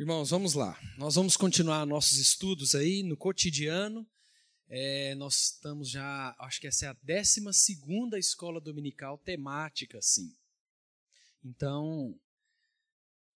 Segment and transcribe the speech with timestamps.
[0.00, 0.80] Irmãos, vamos lá.
[0.96, 4.08] Nós vamos continuar nossos estudos aí no cotidiano.
[4.66, 7.42] É, nós estamos já, acho que essa é a 12
[8.18, 10.34] escola dominical temática, sim.
[11.44, 12.18] Então,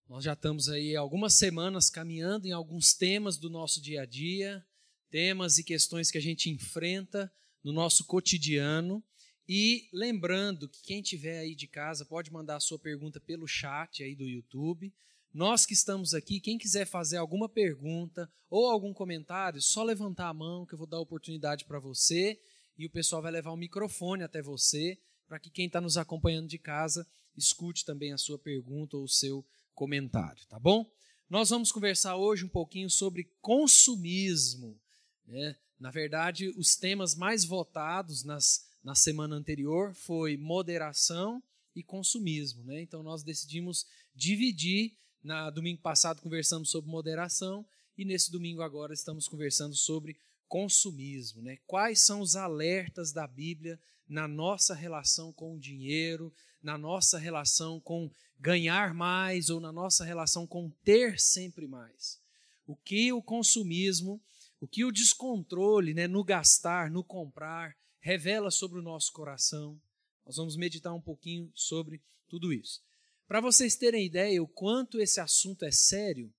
[0.09, 4.65] nós já estamos aí algumas semanas caminhando em alguns temas do nosso dia a dia,
[5.11, 7.31] temas e questões que a gente enfrenta
[7.63, 9.05] no nosso cotidiano.
[9.47, 14.03] E lembrando que quem tiver aí de casa pode mandar a sua pergunta pelo chat
[14.03, 14.91] aí do YouTube.
[15.35, 20.33] Nós que estamos aqui, quem quiser fazer alguma pergunta ou algum comentário, só levantar a
[20.33, 22.41] mão que eu vou dar oportunidade para você
[22.79, 26.47] e o pessoal vai levar o microfone até você para que quem está nos acompanhando
[26.47, 27.05] de casa
[27.37, 29.45] escute também a sua pergunta ou o seu
[29.75, 30.89] comentário, tá bom?
[31.29, 34.81] Nós vamos conversar hoje um pouquinho sobre consumismo.
[35.27, 35.57] Né?
[35.81, 41.43] Na verdade, os temas mais votados nas, na semana anterior foi moderação
[41.75, 42.63] e consumismo.
[42.63, 42.83] Né?
[42.83, 47.65] Então nós decidimos dividir na domingo passado conversamos sobre moderação
[47.97, 51.57] e nesse domingo agora estamos conversando sobre consumismo, né?
[51.67, 56.31] Quais são os alertas da Bíblia na nossa relação com o dinheiro,
[56.63, 62.21] na nossa relação com ganhar mais ou na nossa relação com ter sempre mais?
[62.67, 64.21] O que o consumismo,
[64.61, 69.81] o que o descontrole, né, no gastar, no comprar, revela sobre o nosso coração?
[70.27, 72.83] Nós vamos meditar um pouquinho sobre tudo isso.
[73.27, 76.33] Para vocês terem ideia o quanto esse assunto é sério,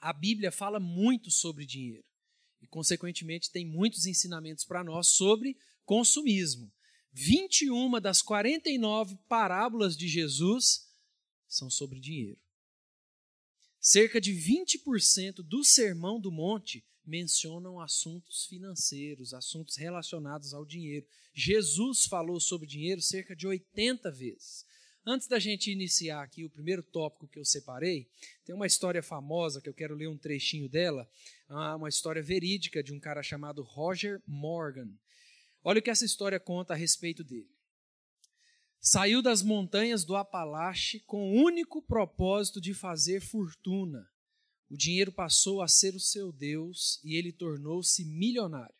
[0.00, 2.04] a Bíblia fala muito sobre dinheiro
[2.60, 6.72] e, consequentemente, tem muitos ensinamentos para nós sobre consumismo.
[7.12, 10.86] 21 das 49 parábolas de Jesus
[11.48, 12.38] são sobre dinheiro.
[13.80, 21.06] Cerca de 20% do Sermão do Monte mencionam assuntos financeiros, assuntos relacionados ao dinheiro.
[21.32, 24.65] Jesus falou sobre dinheiro cerca de 80 vezes.
[25.08, 28.10] Antes da gente iniciar aqui o primeiro tópico que eu separei,
[28.44, 31.08] tem uma história famosa que eu quero ler um trechinho dela,
[31.48, 34.90] ah, uma história verídica de um cara chamado Roger Morgan.
[35.62, 37.48] Olha o que essa história conta a respeito dele.
[38.80, 44.10] Saiu das montanhas do Apalache com o único propósito de fazer fortuna.
[44.68, 48.74] O dinheiro passou a ser o seu Deus e ele tornou-se milionário.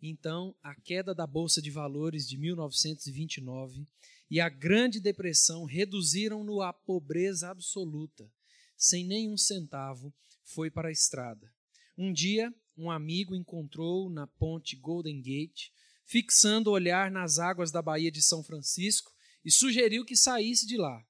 [0.00, 3.88] Então, a queda da Bolsa de Valores de 1929
[4.30, 8.30] e a Grande Depressão reduziram-no à pobreza absoluta.
[8.76, 11.52] Sem nenhum centavo, foi para a estrada.
[11.96, 15.70] Um dia, um amigo encontrou na ponte Golden Gate,
[16.04, 19.12] fixando o olhar nas águas da Baía de São Francisco,
[19.44, 21.04] e sugeriu que saísse de lá.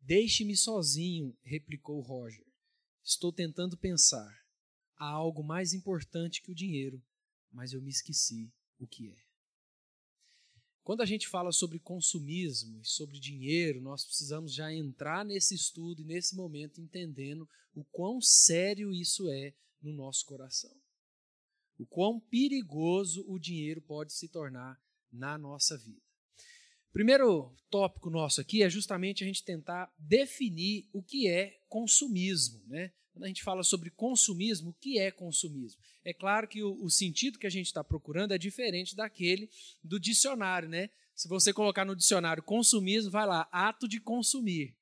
[0.00, 2.46] Deixe-me sozinho, replicou Roger.
[3.04, 4.30] Estou tentando pensar.
[4.96, 7.02] Há algo mais importante que o dinheiro,
[7.50, 9.29] mas eu me esqueci o que é.
[10.90, 16.02] Quando a gente fala sobre consumismo e sobre dinheiro, nós precisamos já entrar nesse estudo
[16.02, 20.76] e nesse momento entendendo o quão sério isso é no nosso coração.
[21.78, 26.09] O quão perigoso o dinheiro pode se tornar na nossa vida.
[26.92, 32.92] Primeiro tópico nosso aqui é justamente a gente tentar definir o que é consumismo, né?
[33.12, 35.80] Quando a gente fala sobre consumismo, o que é consumismo?
[36.04, 39.48] É claro que o, o sentido que a gente está procurando é diferente daquele
[39.82, 40.90] do dicionário, né?
[41.14, 44.74] Se você colocar no dicionário consumismo, vai lá, ato de consumir.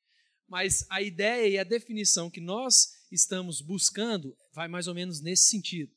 [0.46, 5.48] Mas a ideia e a definição que nós estamos buscando vai mais ou menos nesse
[5.50, 5.92] sentido.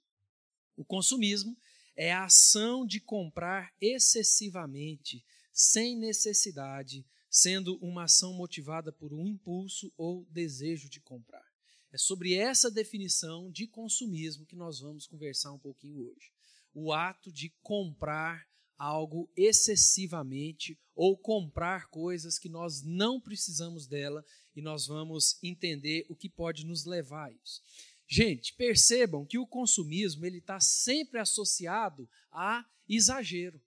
[0.76, 1.56] O consumismo
[1.96, 9.92] é a ação de comprar excessivamente, sem necessidade, sendo uma ação motivada por um impulso
[9.98, 11.46] ou desejo de comprar.
[11.92, 16.32] É sobre essa definição de consumismo que nós vamos conversar um pouquinho hoje.
[16.74, 18.48] O ato de comprar
[18.78, 24.26] algo excessivamente ou comprar coisas que nós não precisamos dela
[24.56, 27.62] e nós vamos entender o que pode nos levar a isso.
[28.08, 33.62] Gente, percebam que o consumismo ele está sempre associado a exagero.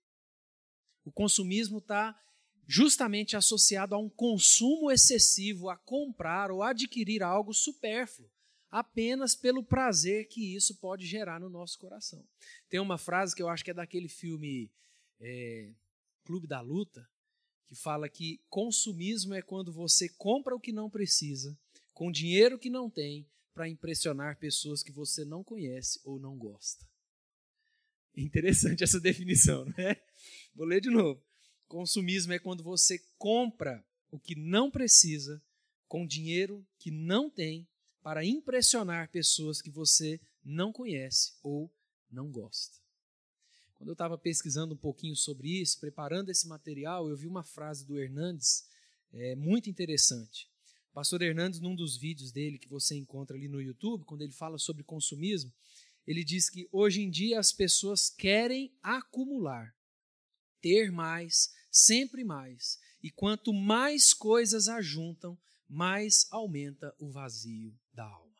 [1.04, 2.18] O consumismo está
[2.66, 8.30] justamente associado a um consumo excessivo, a comprar ou adquirir algo supérfluo,
[8.70, 12.26] apenas pelo prazer que isso pode gerar no nosso coração.
[12.68, 14.70] Tem uma frase que eu acho que é daquele filme
[15.20, 15.72] é,
[16.24, 17.08] Clube da Luta,
[17.66, 21.56] que fala que consumismo é quando você compra o que não precisa,
[21.92, 26.84] com dinheiro que não tem, para impressionar pessoas que você não conhece ou não gosta.
[28.16, 30.00] Interessante essa definição, não é?
[30.54, 31.22] Vou ler de novo.
[31.66, 35.42] Consumismo é quando você compra o que não precisa
[35.88, 37.66] com dinheiro que não tem
[38.02, 41.72] para impressionar pessoas que você não conhece ou
[42.10, 42.78] não gosta.
[43.76, 47.84] Quando eu estava pesquisando um pouquinho sobre isso, preparando esse material, eu vi uma frase
[47.84, 48.64] do Hernandes
[49.12, 50.48] é, muito interessante.
[50.92, 54.58] pastor Hernandes, num dos vídeos dele que você encontra ali no YouTube, quando ele fala
[54.58, 55.52] sobre consumismo,
[56.06, 59.74] ele diz que hoje em dia as pessoas querem acumular,
[60.60, 62.78] ter mais, sempre mais.
[63.02, 68.34] E quanto mais coisas ajuntam, mais aumenta o vazio da alma.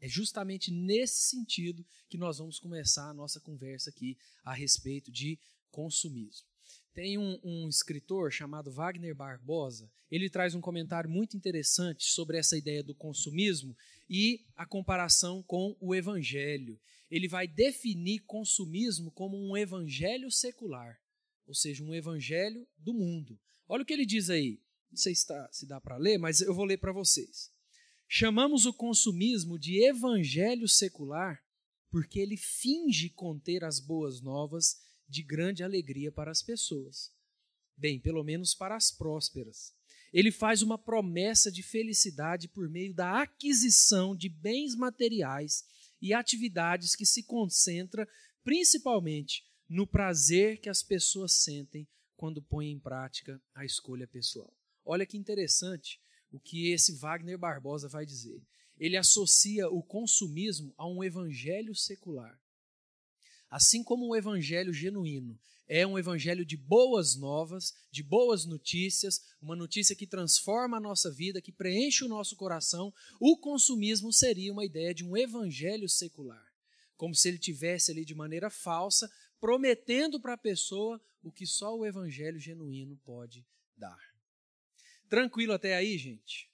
[0.00, 5.38] É justamente nesse sentido que nós vamos começar a nossa conversa aqui a respeito de
[5.70, 6.49] consumismo.
[6.92, 12.58] Tem um, um, escritor chamado Wagner Barbosa, ele traz um comentário muito interessante sobre essa
[12.58, 13.76] ideia do consumismo
[14.08, 16.78] e a comparação com o evangelho.
[17.10, 21.00] Ele vai definir consumismo como um evangelho secular,
[21.46, 23.38] ou seja, um evangelho do mundo.
[23.68, 24.60] Olha o que ele diz aí.
[24.90, 27.52] Não sei se, tá, se dá para ler, mas eu vou ler para vocês.
[28.08, 31.40] Chamamos o consumismo de evangelho secular
[31.90, 37.12] porque ele finge conter as boas novas de grande alegria para as pessoas.
[37.76, 39.74] Bem, pelo menos para as prósperas.
[40.12, 45.64] Ele faz uma promessa de felicidade por meio da aquisição de bens materiais
[46.00, 48.08] e atividades que se concentra
[48.42, 51.86] principalmente no prazer que as pessoas sentem
[52.16, 54.52] quando põem em prática a escolha pessoal.
[54.84, 58.42] Olha que interessante o que esse Wagner Barbosa vai dizer.
[58.78, 62.38] Ele associa o consumismo a um evangelho secular.
[63.50, 69.54] Assim como o evangelho genuíno é um evangelho de boas novas, de boas notícias, uma
[69.54, 74.64] notícia que transforma a nossa vida, que preenche o nosso coração, o consumismo seria uma
[74.64, 76.44] ideia de um evangelho secular.
[76.96, 79.10] Como se ele tivesse ali de maneira falsa,
[79.40, 83.46] prometendo para a pessoa o que só o evangelho genuíno pode
[83.76, 83.98] dar.
[85.08, 86.50] Tranquilo até aí, gente?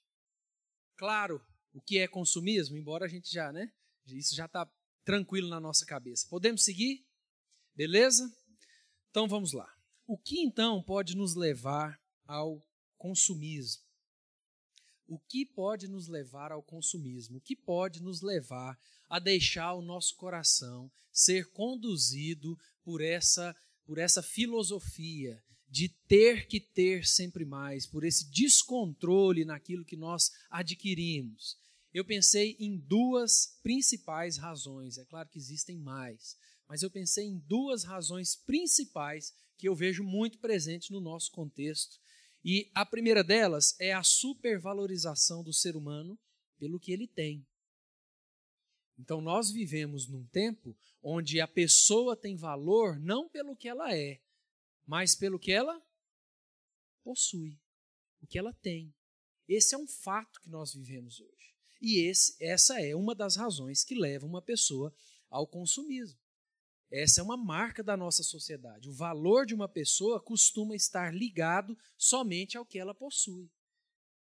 [0.97, 1.43] Claro,
[1.73, 3.73] o que é consumismo, embora a gente já, né?
[4.07, 4.71] Isso já está
[5.07, 6.27] tranquilo na nossa cabeça.
[6.29, 7.07] Podemos seguir?
[7.75, 8.31] Beleza?
[9.09, 9.73] Então vamos lá.
[10.07, 12.61] O que então pode nos levar ao
[12.99, 13.83] consumismo?
[15.07, 17.39] O que pode nos levar ao consumismo?
[17.39, 18.77] O que pode nos levar
[19.09, 26.59] a deixar o nosso coração ser conduzido por essa por essa filosofia de ter que
[26.59, 31.57] ter sempre mais, por esse descontrole naquilo que nós adquirimos.
[31.97, 36.37] Eu pensei em duas principais razões, é claro que existem mais,
[36.69, 41.99] mas eu pensei em duas razões principais que eu vejo muito presentes no nosso contexto.
[42.45, 46.19] E a primeira delas é a supervalorização do ser humano
[46.59, 47.47] pelo que ele tem.
[48.99, 54.21] Então, nós vivemos num tempo onde a pessoa tem valor não pelo que ela é,
[54.87, 55.83] mas pelo que ela
[57.03, 57.59] possui,
[58.21, 58.95] o que ela tem.
[59.49, 61.56] Esse é um fato que nós vivemos hoje.
[61.81, 64.95] E esse, essa é uma das razões que leva uma pessoa
[65.31, 66.19] ao consumismo.
[66.91, 68.89] Essa é uma marca da nossa sociedade.
[68.89, 73.51] O valor de uma pessoa costuma estar ligado somente ao que ela possui.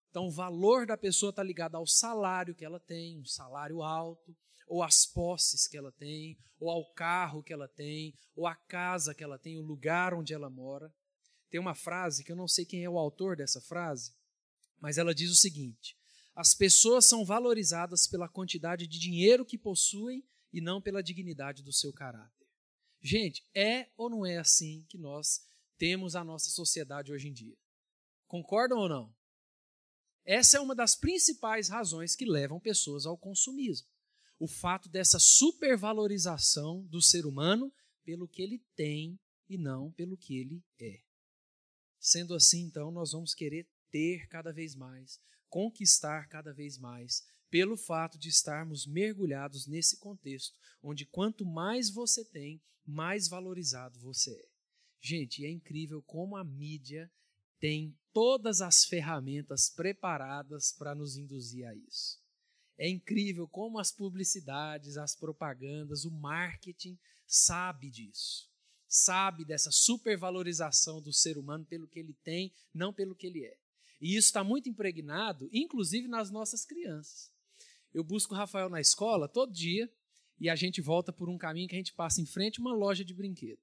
[0.09, 4.35] Então, o valor da pessoa está ligado ao salário que ela tem, um salário alto,
[4.67, 9.13] ou às posses que ela tem, ou ao carro que ela tem, ou à casa
[9.13, 10.91] que ela tem, o lugar onde ela mora.
[11.49, 14.13] Tem uma frase que eu não sei quem é o autor dessa frase,
[14.79, 15.95] mas ela diz o seguinte:
[16.35, 21.71] as pessoas são valorizadas pela quantidade de dinheiro que possuem e não pela dignidade do
[21.71, 22.47] seu caráter.
[23.01, 25.47] Gente, é ou não é assim que nós
[25.77, 27.57] temos a nossa sociedade hoje em dia?
[28.27, 29.15] Concordam ou não?
[30.25, 33.87] Essa é uma das principais razões que levam pessoas ao consumismo
[34.39, 40.37] o fato dessa supervalorização do ser humano pelo que ele tem e não pelo que
[40.37, 41.01] ele é.
[41.99, 47.77] Sendo assim, então, nós vamos querer ter cada vez mais, conquistar cada vez mais, pelo
[47.77, 54.49] fato de estarmos mergulhados nesse contexto, onde quanto mais você tem, mais valorizado você é.
[55.01, 57.11] Gente, é incrível como a mídia
[57.59, 62.19] tem todas as ferramentas preparadas para nos induzir a isso.
[62.77, 68.49] É incrível como as publicidades, as propagandas, o marketing sabe disso.
[68.87, 73.57] Sabe dessa supervalorização do ser humano pelo que ele tem, não pelo que ele é.
[74.05, 77.31] E isso está muito impregnado, inclusive nas nossas crianças.
[77.91, 79.91] Eu busco o Rafael na escola todo dia
[80.39, 82.71] e a gente volta por um caminho que a gente passa em frente a uma
[82.71, 83.57] loja de brinquedo.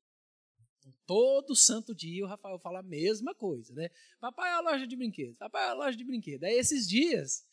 [1.06, 3.88] Todo santo dia o Rafael fala a mesma coisa, né?
[4.18, 6.42] Papai é a loja de brinquedos, papai é a loja de brinquedos.
[6.42, 7.46] Aí esses dias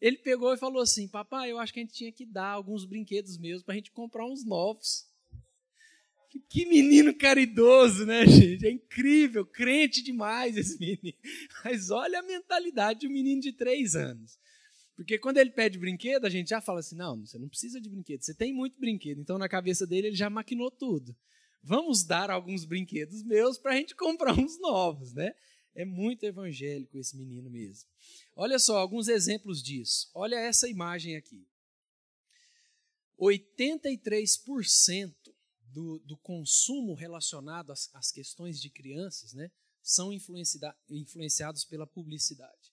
[0.00, 2.84] ele pegou e falou assim: Papai, eu acho que a gente tinha que dar alguns
[2.84, 5.04] brinquedos mesmo para a gente comprar uns novos.
[6.48, 8.66] Que menino caridoso, né, gente?
[8.66, 11.18] É incrível, crente demais esse menino.
[11.64, 14.38] Mas olha a mentalidade de um menino de três anos.
[14.96, 17.88] Porque quando ele pede brinquedo, a gente já fala assim: não, você não precisa de
[17.88, 19.20] brinquedo, você tem muito brinquedo.
[19.20, 21.14] Então, na cabeça dele, ele já maquinou tudo.
[21.62, 25.34] Vamos dar alguns brinquedos meus para a gente comprar uns novos, né?
[25.74, 27.88] É muito evangélico esse menino mesmo.
[28.34, 30.08] Olha só alguns exemplos disso.
[30.14, 31.46] Olha essa imagem aqui.
[33.20, 35.14] 83%
[35.76, 39.50] do, do consumo relacionado às, às, questões de crianças né,
[39.82, 42.72] são influenciados pela publicidade.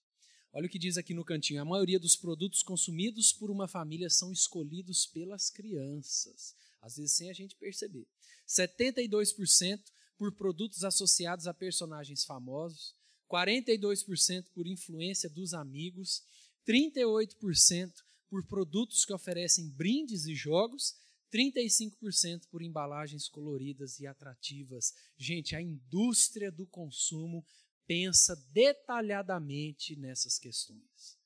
[0.53, 4.09] Olha o que diz aqui no cantinho: a maioria dos produtos consumidos por uma família
[4.09, 8.07] são escolhidos pelas crianças, às vezes sem a gente perceber.
[8.47, 9.81] 72%
[10.17, 12.95] por produtos associados a personagens famosos,
[13.29, 16.23] 42% por influência dos amigos,
[16.65, 17.91] 38%
[18.29, 20.95] por produtos que oferecem brindes e jogos,
[21.33, 24.93] 35% por embalagens coloridas e atrativas.
[25.17, 27.43] Gente, a indústria do consumo
[27.87, 31.17] pensa detalhadamente nessas questões.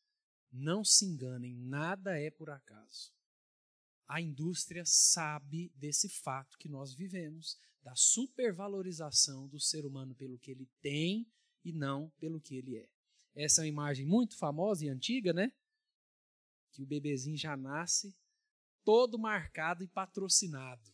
[0.49, 3.11] Não se enganem, nada é por acaso.
[4.07, 10.51] A indústria sabe desse fato que nós vivemos, da supervalorização do ser humano pelo que
[10.51, 11.29] ele tem
[11.65, 12.89] e não pelo que ele é.
[13.35, 15.51] Essa é uma imagem muito famosa e antiga, né?
[16.71, 18.15] Que o bebezinho já nasce
[18.87, 20.93] todo marcado e patrocinado.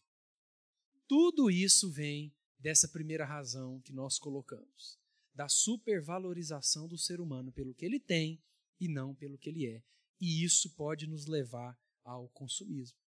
[1.07, 4.97] Tudo isso vem dessa primeira razão que nós colocamos
[5.31, 8.41] da supervalorização do ser humano pelo que ele tem
[8.79, 9.83] e não pelo que ele é.
[10.19, 12.97] E isso pode nos levar ao consumismo.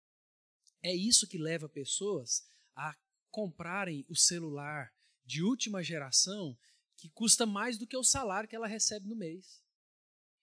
[0.81, 2.97] É isso que leva pessoas a
[3.29, 6.57] comprarem o celular de última geração
[6.97, 9.61] que custa mais do que o salário que ela recebe no mês.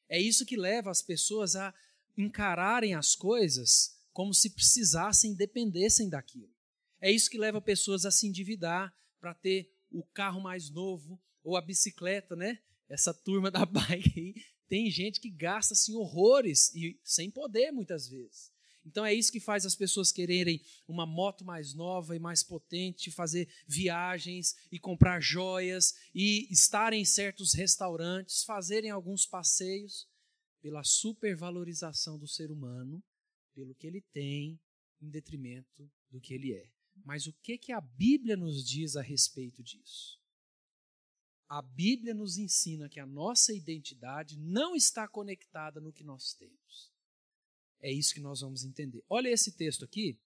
[0.10, 1.74] É isso que leva as pessoas a
[2.18, 6.54] encararem as coisas como se precisassem, dependessem daquilo.
[7.02, 11.58] É isso que leva pessoas a se endividar para ter o carro mais novo, ou
[11.58, 12.60] a bicicleta, né?
[12.88, 14.34] Essa turma da bike aí,
[14.70, 18.52] tem gente que gasta assim horrores e sem poder muitas vezes.
[18.86, 23.12] Então é isso que faz as pessoas quererem uma moto mais nova e mais potente,
[23.12, 30.08] fazer viagens e comprar joias e estarem em certos restaurantes, fazerem alguns passeios
[30.62, 33.04] pela supervalorização do ser humano,
[33.54, 34.60] pelo que ele tem
[35.02, 36.70] em detrimento do que ele é.
[37.04, 40.22] Mas o que que a Bíblia nos diz a respeito disso?
[41.54, 46.92] a Bíblia nos ensina que a nossa identidade não está conectada no que nós temos.
[47.80, 49.04] É isso que nós vamos entender.
[49.08, 50.18] Olha esse texto aqui.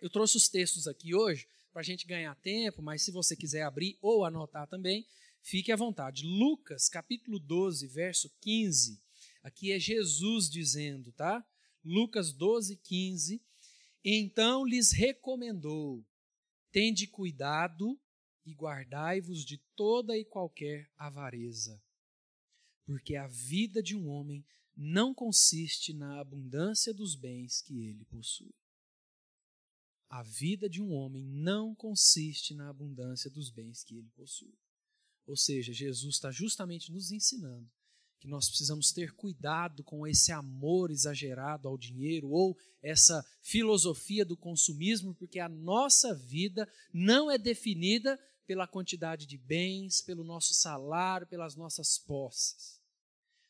[0.00, 3.62] Eu trouxe os textos aqui hoje para a gente ganhar tempo, mas se você quiser
[3.62, 5.04] abrir ou anotar também,
[5.42, 6.24] fique à vontade.
[6.24, 9.02] Lucas, capítulo 12, verso 15.
[9.42, 11.44] Aqui é Jesus dizendo, tá?
[11.84, 13.42] Lucas 12, 15.
[14.04, 16.04] Então lhes recomendou:
[16.70, 17.98] tende cuidado
[18.44, 21.82] e guardai-vos de toda e qualquer avareza.
[22.84, 24.44] Porque a vida de um homem
[24.76, 28.54] não consiste na abundância dos bens que ele possui.
[30.08, 34.58] A vida de um homem não consiste na abundância dos bens que ele possui.
[35.26, 37.70] Ou seja, Jesus está justamente nos ensinando
[38.20, 44.36] que nós precisamos ter cuidado com esse amor exagerado ao dinheiro ou essa filosofia do
[44.36, 51.26] consumismo, porque a nossa vida não é definida pela quantidade de bens, pelo nosso salário,
[51.26, 52.78] pelas nossas posses.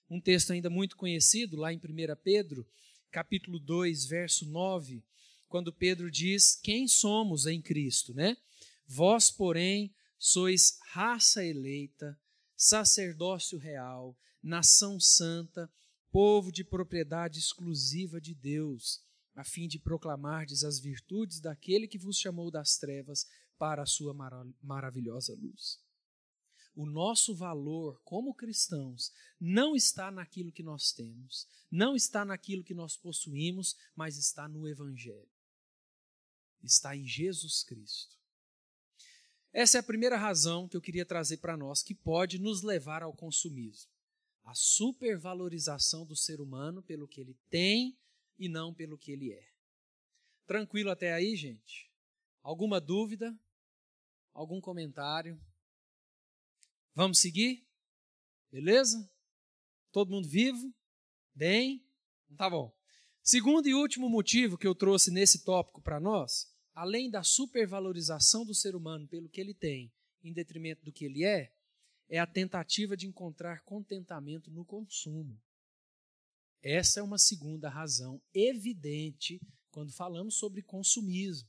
[0.09, 1.81] Um texto ainda muito conhecido, lá em 1
[2.23, 2.67] Pedro,
[3.11, 5.03] capítulo 2, verso 9,
[5.49, 8.37] quando Pedro diz: Quem somos em Cristo, né?
[8.87, 12.19] Vós, porém, sois raça eleita,
[12.63, 15.73] sacerdócio real, nação santa,
[16.13, 19.03] povo de propriedade exclusiva de Deus,
[19.35, 23.27] a fim de proclamardes as virtudes daquele que vos chamou das trevas
[23.57, 24.13] para a sua
[24.63, 25.81] maravilhosa luz.
[26.77, 32.75] O nosso valor como cristãos não está naquilo que nós temos, não está naquilo que
[32.75, 35.31] nós possuímos, mas está no Evangelho.
[36.63, 38.20] Está em Jesus Cristo.
[39.53, 43.03] Essa é a primeira razão que eu queria trazer para nós que pode nos levar
[43.03, 43.91] ao consumismo.
[44.45, 47.99] A supervalorização do ser humano pelo que ele tem
[48.39, 49.49] e não pelo que ele é.
[50.47, 51.91] Tranquilo até aí, gente?
[52.43, 53.39] Alguma dúvida?
[54.33, 55.41] Algum comentário?
[56.95, 57.67] Vamos seguir?
[58.51, 59.09] Beleza?
[59.93, 60.75] Todo mundo vivo?
[61.35, 61.85] Bem?
[62.37, 62.75] Tá bom.
[63.23, 66.50] Segundo e último motivo que eu trouxe nesse tópico para nós,
[66.81, 69.93] além da supervalorização do ser humano pelo que ele tem,
[70.25, 71.53] em detrimento do que ele é,
[72.09, 75.39] é a tentativa de encontrar contentamento no consumo.
[76.63, 79.39] Essa é uma segunda razão evidente
[79.71, 81.47] quando falamos sobre consumismo.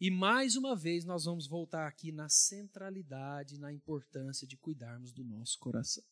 [0.00, 5.22] E mais uma vez nós vamos voltar aqui na centralidade, na importância de cuidarmos do
[5.22, 6.02] nosso coração.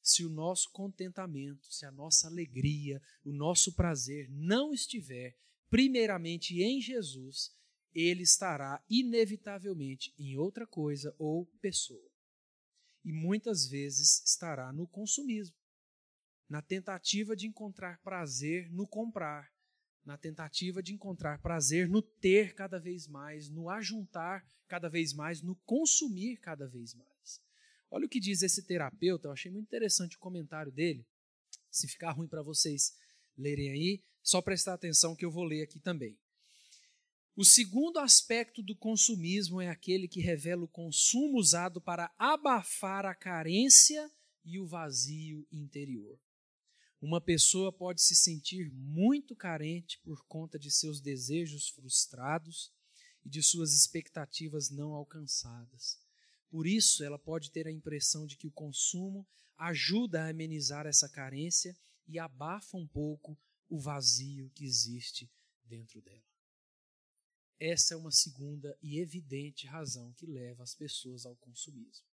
[0.00, 5.36] Se o nosso contentamento, se a nossa alegria, o nosso prazer não estiver
[5.68, 7.54] primeiramente em Jesus,
[7.94, 12.10] ele estará inevitavelmente em outra coisa ou pessoa.
[13.06, 15.56] e muitas vezes estará no consumismo,
[16.48, 19.48] na tentativa de encontrar prazer no comprar,
[20.04, 25.40] na tentativa de encontrar prazer no ter cada vez mais, no ajuntar cada vez mais,
[25.40, 27.40] no consumir cada vez mais.
[27.88, 31.06] Olha o que diz esse terapeuta, eu achei muito interessante o comentário dele.
[31.70, 32.98] Se ficar ruim para vocês
[33.36, 36.18] lerem aí, só prestar atenção que eu vou ler aqui também.
[37.36, 43.14] O segundo aspecto do consumismo é aquele que revela o consumo usado para abafar a
[43.14, 44.10] carência
[44.42, 46.18] e o vazio interior.
[47.00, 52.72] Uma pessoa pode se sentir muito carente por conta de seus desejos frustrados
[53.22, 55.98] e de suas expectativas não alcançadas.
[56.48, 59.26] Por isso, ela pode ter a impressão de que o consumo
[59.58, 65.30] ajuda a amenizar essa carência e abafa um pouco o vazio que existe
[65.64, 66.24] dentro dela.
[67.58, 72.06] Essa é uma segunda e evidente razão que leva as pessoas ao consumismo.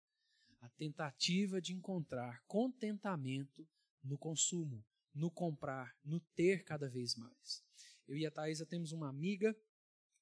[0.61, 3.67] A tentativa de encontrar contentamento
[4.01, 4.83] no consumo,
[5.13, 7.63] no comprar, no ter cada vez mais.
[8.07, 9.55] Eu e a Thaisa temos uma amiga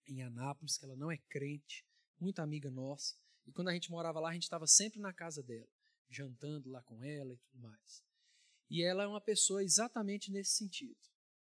[0.07, 1.85] em Anápolis, que ela não é crente,
[2.19, 5.41] muita amiga nossa, e quando a gente morava lá, a gente estava sempre na casa
[5.41, 5.69] dela,
[6.09, 8.03] jantando lá com ela e tudo mais.
[8.71, 10.95] E ela é uma pessoa exatamente nesse sentido.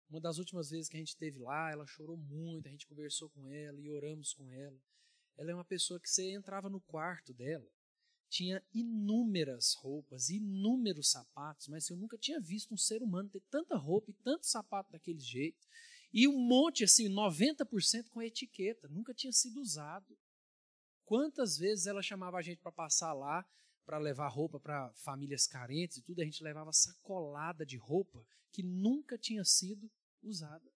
[0.07, 3.27] Uma das últimas vezes que a gente esteve lá, ela chorou muito, a gente conversou
[3.31, 4.79] com ela e oramos com ela.
[5.35, 7.67] Ela é uma pessoa que você entrava no quarto dela,
[8.29, 13.75] tinha inúmeras roupas, inúmeros sapatos, mas eu nunca tinha visto um ser humano ter tanta
[13.75, 15.67] roupa e tanto sapato daquele jeito.
[16.13, 20.15] E um monte, assim, 90% com etiqueta, nunca tinha sido usado.
[21.03, 23.43] Quantas vezes ela chamava a gente para passar lá,
[23.87, 28.61] para levar roupa para famílias carentes e tudo, a gente levava sacolada de roupa que
[28.61, 29.89] nunca tinha sido
[30.21, 30.69] usada.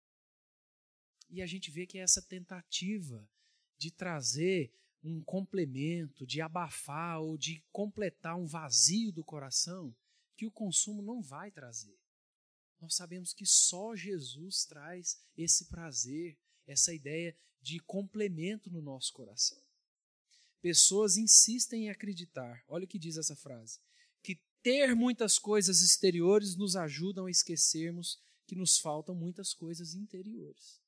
[1.30, 3.30] E a gente vê que é essa tentativa
[3.77, 9.94] de trazer um complemento, de abafar ou de completar um vazio do coração
[10.38, 12.00] que o consumo não vai trazer.
[12.80, 19.62] Nós sabemos que só Jesus traz esse prazer, essa ideia de complemento no nosso coração.
[20.62, 23.80] Pessoas insistem em acreditar, olha o que diz essa frase,
[24.21, 30.80] que ter muitas coisas exteriores nos ajudam a esquecermos que nos faltam muitas coisas interiores.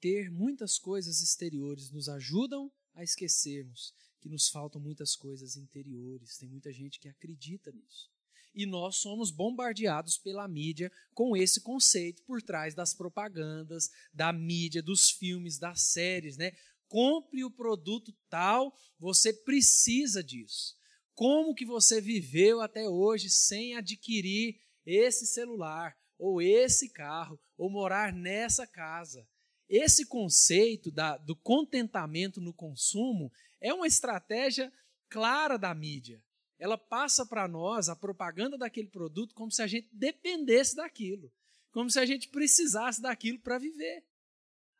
[0.00, 6.38] Ter muitas coisas exteriores nos ajudam a esquecermos que nos faltam muitas coisas interiores.
[6.38, 8.10] Tem muita gente que acredita nisso.
[8.54, 14.82] E nós somos bombardeados pela mídia com esse conceito por trás das propagandas, da mídia,
[14.82, 16.52] dos filmes, das séries, né?
[16.92, 20.76] Compre o produto tal, você precisa disso.
[21.14, 28.12] Como que você viveu até hoje sem adquirir esse celular, ou esse carro, ou morar
[28.12, 29.26] nessa casa.
[29.66, 34.70] Esse conceito da, do contentamento no consumo é uma estratégia
[35.08, 36.22] clara da mídia.
[36.58, 41.32] Ela passa para nós a propaganda daquele produto como se a gente dependesse daquilo,
[41.70, 44.04] como se a gente precisasse daquilo para viver.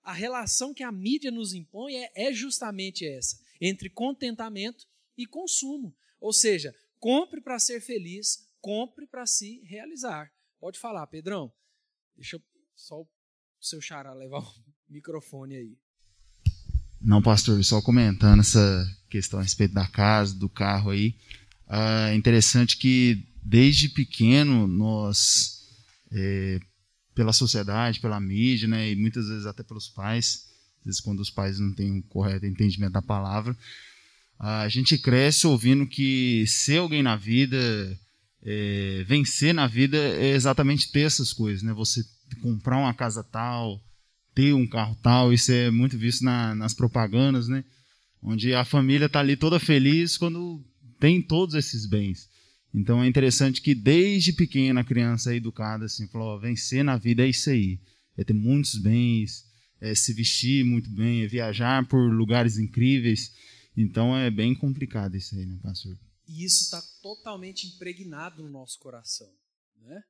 [0.03, 4.87] A relação que a mídia nos impõe é, é justamente essa, entre contentamento
[5.17, 5.95] e consumo.
[6.21, 10.33] Ou seja, compre para ser feliz, compre para se realizar.
[10.61, 11.53] Pode falar, Pedrão.
[12.17, 12.43] Deixa eu,
[12.75, 13.09] só o
[13.61, 14.53] seu xará levar o
[14.89, 15.79] microfone aí.
[17.01, 21.17] Não, pastor, só comentando essa questão a respeito da casa, do carro aí.
[21.69, 25.69] É interessante que desde pequeno nós,
[26.13, 26.61] é,
[27.15, 30.49] pela sociedade, pela mídia, né, e muitas vezes até pelos pais,
[30.81, 33.57] às vezes quando os pais não têm o correto entendimento da palavra,
[34.43, 37.57] a gente cresce ouvindo que ser alguém na vida,
[38.43, 41.73] é, vencer na vida é exatamente ter essas coisas, né?
[41.75, 42.05] Você
[42.41, 43.81] comprar uma casa tal,
[44.35, 47.65] ter um carro tal, isso é muito visto na, nas propagandas, né?
[48.21, 50.61] Onde a família está ali toda feliz quando
[50.99, 52.29] tem todos esses bens.
[52.75, 56.97] Então é interessante que desde pequena a criança é educada assim, falou, ó, vencer na
[56.97, 57.79] vida é isso aí,
[58.17, 59.45] é ter muitos bens,
[59.81, 63.35] é se vestir muito bem, é viajar por lugares incríveis.
[63.77, 65.99] Então é bem complicado isso aí, né, pastor?
[66.27, 69.29] E isso está totalmente impregnado no nosso coração.
[69.83, 70.03] Né?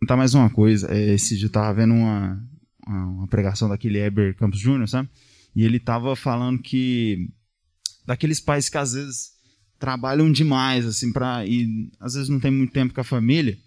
[0.00, 0.92] Contar mais uma coisa.
[0.92, 2.50] É, esse dia eu estava vendo uma,
[2.86, 5.08] uma pregação daquele Heber Campos Júnior, sabe?
[5.54, 7.30] E ele estava falando que
[8.04, 9.35] daqueles pais que às vezes
[9.78, 13.58] trabalham demais, assim, para e às vezes não tem muito tempo com a família,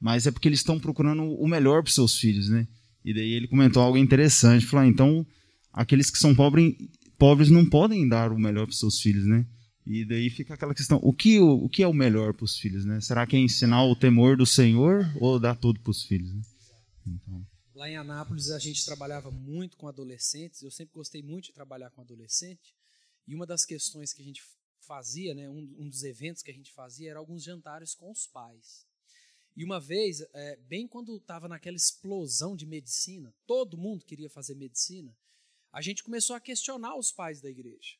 [0.00, 2.66] mas é porque eles estão procurando o melhor para seus filhos, né?
[3.04, 5.26] E daí ele comentou algo interessante, falou: ah, então
[5.72, 6.74] aqueles que são pobres,
[7.18, 9.46] pobres não podem dar o melhor para seus filhos, né?
[9.86, 12.56] E daí fica aquela questão: o que, o, o que é o melhor para os
[12.56, 12.84] filhos?
[12.84, 13.00] Né?
[13.00, 16.32] Será que é ensinar o temor do Senhor ou dar tudo para os filhos?
[16.32, 16.42] Né?
[17.06, 17.46] Então.
[17.74, 20.62] Lá em Anápolis a gente trabalhava muito com adolescentes.
[20.62, 22.74] Eu sempre gostei muito de trabalhar com adolescente.
[23.26, 24.42] E uma das questões que a gente
[24.90, 28.26] fazia, né, um, um dos eventos que a gente fazia, era alguns jantares com os
[28.26, 28.84] pais.
[29.56, 34.56] E uma vez, é, bem quando estava naquela explosão de medicina, todo mundo queria fazer
[34.56, 35.16] medicina,
[35.70, 37.96] a gente começou a questionar os pais da igreja.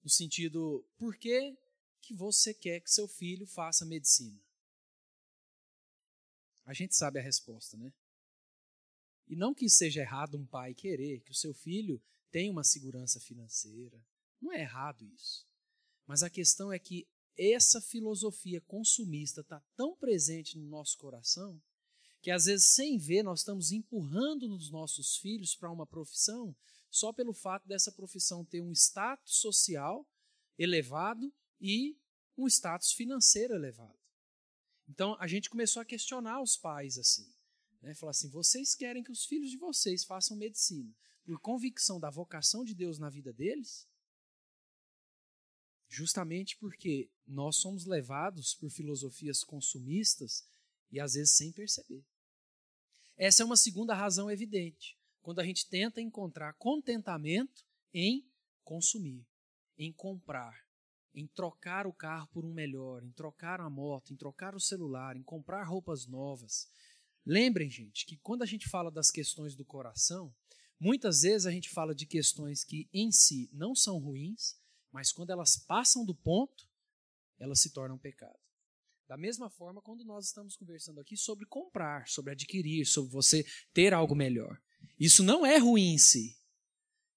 [0.00, 1.58] No sentido, por que,
[2.00, 4.40] que você quer que seu filho faça medicina?
[6.64, 7.92] A gente sabe a resposta, né?
[9.26, 13.18] E não que seja errado um pai querer que o seu filho tenha uma segurança
[13.18, 14.00] financeira.
[14.40, 15.50] Não é errado isso.
[16.06, 21.60] Mas a questão é que essa filosofia consumista está tão presente no nosso coração
[22.22, 26.54] que às vezes, sem ver, nós estamos empurrando os nossos filhos para uma profissão
[26.88, 30.08] só pelo fato dessa profissão ter um status social
[30.56, 31.98] elevado e
[32.38, 33.98] um status financeiro elevado.
[34.88, 37.28] Então a gente começou a questionar os pais assim.
[37.80, 37.92] Né?
[37.94, 42.64] Falar assim: vocês querem que os filhos de vocês façam medicina por convicção da vocação
[42.64, 43.88] de Deus na vida deles?
[45.94, 50.42] Justamente porque nós somos levados por filosofias consumistas
[50.90, 52.02] e às vezes sem perceber.
[53.14, 58.26] Essa é uma segunda razão evidente, quando a gente tenta encontrar contentamento em
[58.64, 59.22] consumir,
[59.76, 60.64] em comprar,
[61.14, 65.14] em trocar o carro por um melhor, em trocar a moto, em trocar o celular,
[65.14, 66.70] em comprar roupas novas.
[67.22, 70.34] Lembrem, gente, que quando a gente fala das questões do coração,
[70.80, 74.56] muitas vezes a gente fala de questões que em si não são ruins,
[74.92, 76.68] mas quando elas passam do ponto,
[77.38, 78.38] elas se tornam pecado.
[79.08, 83.92] Da mesma forma, quando nós estamos conversando aqui sobre comprar, sobre adquirir, sobre você ter
[83.92, 84.60] algo melhor.
[84.98, 86.38] Isso não é ruim em si,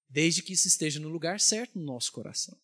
[0.08, 2.58] desde que isso esteja no lugar certo no nosso coração.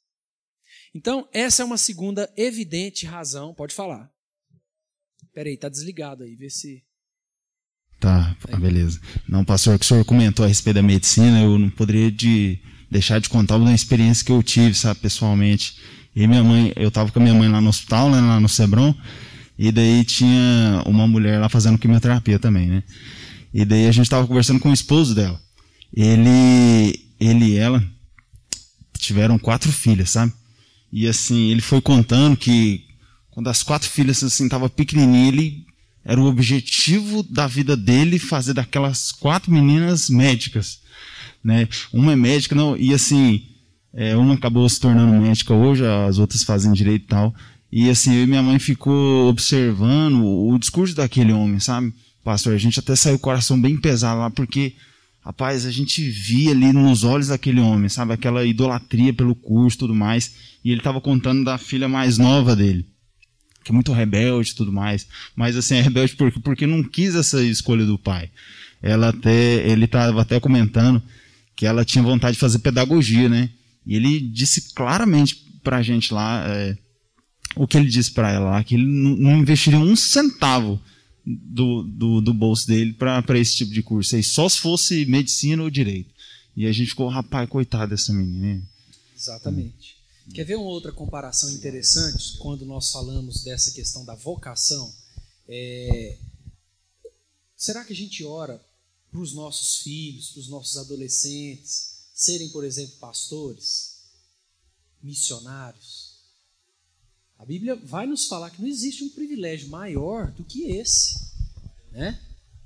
[0.95, 3.55] Então, essa é uma segunda evidente razão.
[3.55, 4.13] Pode falar.
[5.33, 6.85] Peraí, tá desligado aí, vê se.
[8.01, 8.57] Tá, é.
[8.57, 9.01] beleza.
[9.29, 12.61] Não, pastor, que o senhor comentou a respeito da medicina, eu não poderia de
[12.93, 15.77] deixar de contar uma experiência que eu tive, sabe, pessoalmente.
[16.15, 18.49] E minha mãe, eu tava com a minha mãe lá no hospital, né, lá no
[18.49, 18.95] Sebron,
[19.59, 22.83] e daí tinha uma mulher lá fazendo quimioterapia também, né?
[23.53, 25.41] E daí a gente tava conversando com o esposo dela.
[25.95, 27.83] Ele, ele e ela
[28.99, 30.33] tiveram quatro filhas, sabe?
[30.93, 32.85] E assim, ele foi contando que
[33.31, 35.67] quando as quatro filhas assim tava pequenininha, ele
[36.05, 40.82] era o objetivo da vida dele fazer daquelas quatro meninas médicas
[41.43, 41.69] né?
[41.93, 43.43] Uma é médica, não, e assim,
[43.93, 47.35] é, uma acabou se tornando médica hoje, as outras fazem direito e tal.
[47.71, 51.93] E assim, eu e minha mãe ficou observando o discurso daquele homem, sabe?
[52.23, 54.75] Pastor, a gente até saiu o coração bem pesado lá, porque,
[55.25, 58.13] rapaz, a gente via ali nos olhos daquele homem, sabe?
[58.13, 60.35] Aquela idolatria pelo curso e tudo mais.
[60.63, 62.87] E ele estava contando da filha mais nova dele,
[63.65, 65.09] que é muito rebelde e tudo mais.
[65.35, 68.31] Mas assim, é rebelde porque, porque não quis essa escolha do pai.
[68.83, 71.03] Ela até, ele estava até comentando
[71.63, 73.49] que ela tinha vontade de fazer pedagogia, né?
[73.87, 76.77] E ele disse claramente para a gente lá é,
[77.55, 80.83] o que ele disse para ela lá, que ele não investiria um centavo
[81.25, 85.63] do, do, do bolso dele para esse tipo de curso aí, só se fosse medicina
[85.63, 86.13] ou direito.
[86.57, 88.61] E a gente ficou, rapaz, coitado dessa menina.
[89.17, 89.97] Exatamente.
[90.27, 90.33] Hum.
[90.33, 94.93] Quer ver uma outra comparação interessante quando nós falamos dessa questão da vocação?
[95.49, 96.19] É...
[97.57, 98.61] Será que a gente ora
[99.13, 103.99] para os nossos filhos, para os nossos adolescentes, serem, por exemplo, pastores,
[105.03, 106.13] missionários.
[107.39, 111.15] A Bíblia vai nos falar que não existe um privilégio maior do que esse,
[111.91, 112.19] né?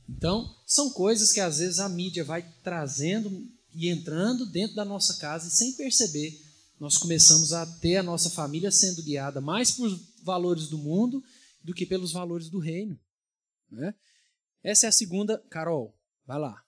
[0.09, 5.16] Então, são coisas que às vezes a mídia vai trazendo e entrando dentro da nossa
[5.16, 6.40] casa e sem perceber,
[6.78, 9.90] nós começamos a ter a nossa família sendo guiada mais por
[10.22, 11.24] valores do mundo
[11.64, 12.96] do que pelos valores do reino,
[13.68, 13.94] né?
[14.62, 15.95] Essa é a segunda, Carol,
[16.26, 16.62] Vai lá.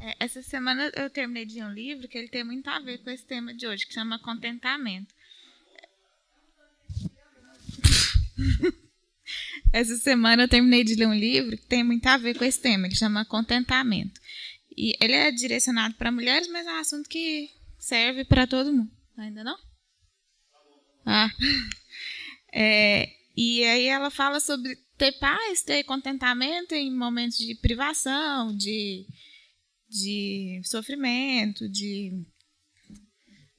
[0.00, 2.98] É, essa semana eu terminei de ler um livro que ele tem muito a ver
[2.98, 5.14] com esse tema de hoje, que chama Contentamento.
[9.72, 12.60] essa semana eu terminei de ler um livro que tem muito a ver com esse
[12.60, 14.20] tema, que chama Contentamento.
[14.76, 18.90] E ele é direcionado para mulheres, mas é um assunto que serve para todo mundo.
[19.16, 19.58] Ainda não?
[21.04, 21.30] Ah.
[22.52, 29.06] É, e aí ela fala sobre ter paz, ter contentamento em momentos de privação, de,
[29.88, 32.26] de sofrimento, de.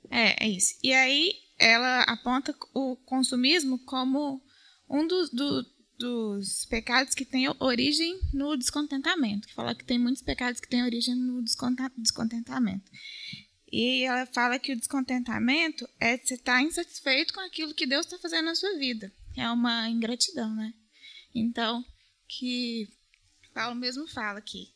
[0.10, 0.73] É, é isso.
[0.84, 4.41] E aí ela aponta o consumismo como
[4.89, 5.65] um dos, do,
[5.97, 9.47] dos pecados que tem origem no descontentamento.
[9.47, 12.91] Que fala que tem muitos pecados que têm origem no descontentamento.
[13.72, 18.06] E ela fala que o descontentamento é você estar tá insatisfeito com aquilo que Deus
[18.06, 19.12] está fazendo na sua vida.
[19.38, 20.74] É uma ingratidão, né?
[21.34, 21.86] Então,
[22.28, 22.90] que
[23.54, 24.74] Paulo mesmo fala que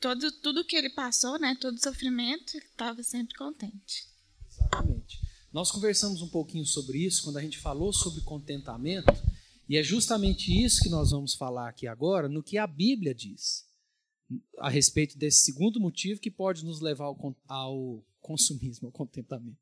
[0.00, 4.06] todo, tudo que ele passou, né, todo sofrimento, ele estava sempre contente.
[4.48, 5.20] Exatamente.
[5.52, 9.12] Nós conversamos um pouquinho sobre isso quando a gente falou sobre contentamento,
[9.68, 13.64] e é justamente isso que nós vamos falar aqui agora, no que a Bíblia diz
[14.58, 19.58] a respeito desse segundo motivo que pode nos levar ao, ao consumismo, ao contentamento.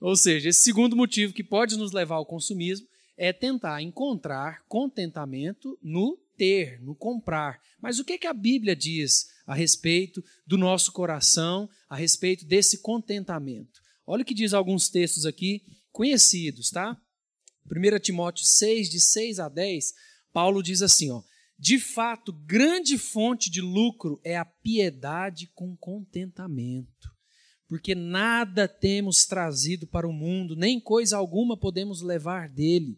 [0.00, 5.78] Ou seja, esse segundo motivo que pode nos levar ao consumismo é tentar encontrar contentamento
[5.82, 7.60] no ter, no comprar.
[7.80, 12.78] Mas o que, que a Bíblia diz a respeito do nosso coração, a respeito desse
[12.78, 13.80] contentamento?
[14.06, 16.96] Olha o que diz alguns textos aqui conhecidos, tá?
[17.66, 19.92] 1 Timóteo 6, de 6 a 10,
[20.32, 21.22] Paulo diz assim: ó,
[21.58, 27.10] de fato, grande fonte de lucro é a piedade com contentamento,
[27.66, 32.96] porque nada temos trazido para o mundo, nem coisa alguma podemos levar dele.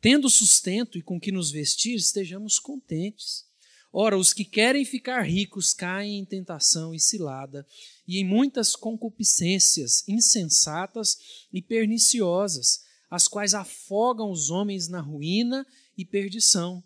[0.00, 3.44] Tendo sustento e com que nos vestir, estejamos contentes.
[3.92, 7.66] Ora, os que querem ficar ricos caem em tentação e cilada,
[8.06, 11.18] e em muitas concupiscências insensatas
[11.52, 15.66] e perniciosas, as quais afogam os homens na ruína
[15.98, 16.84] e perdição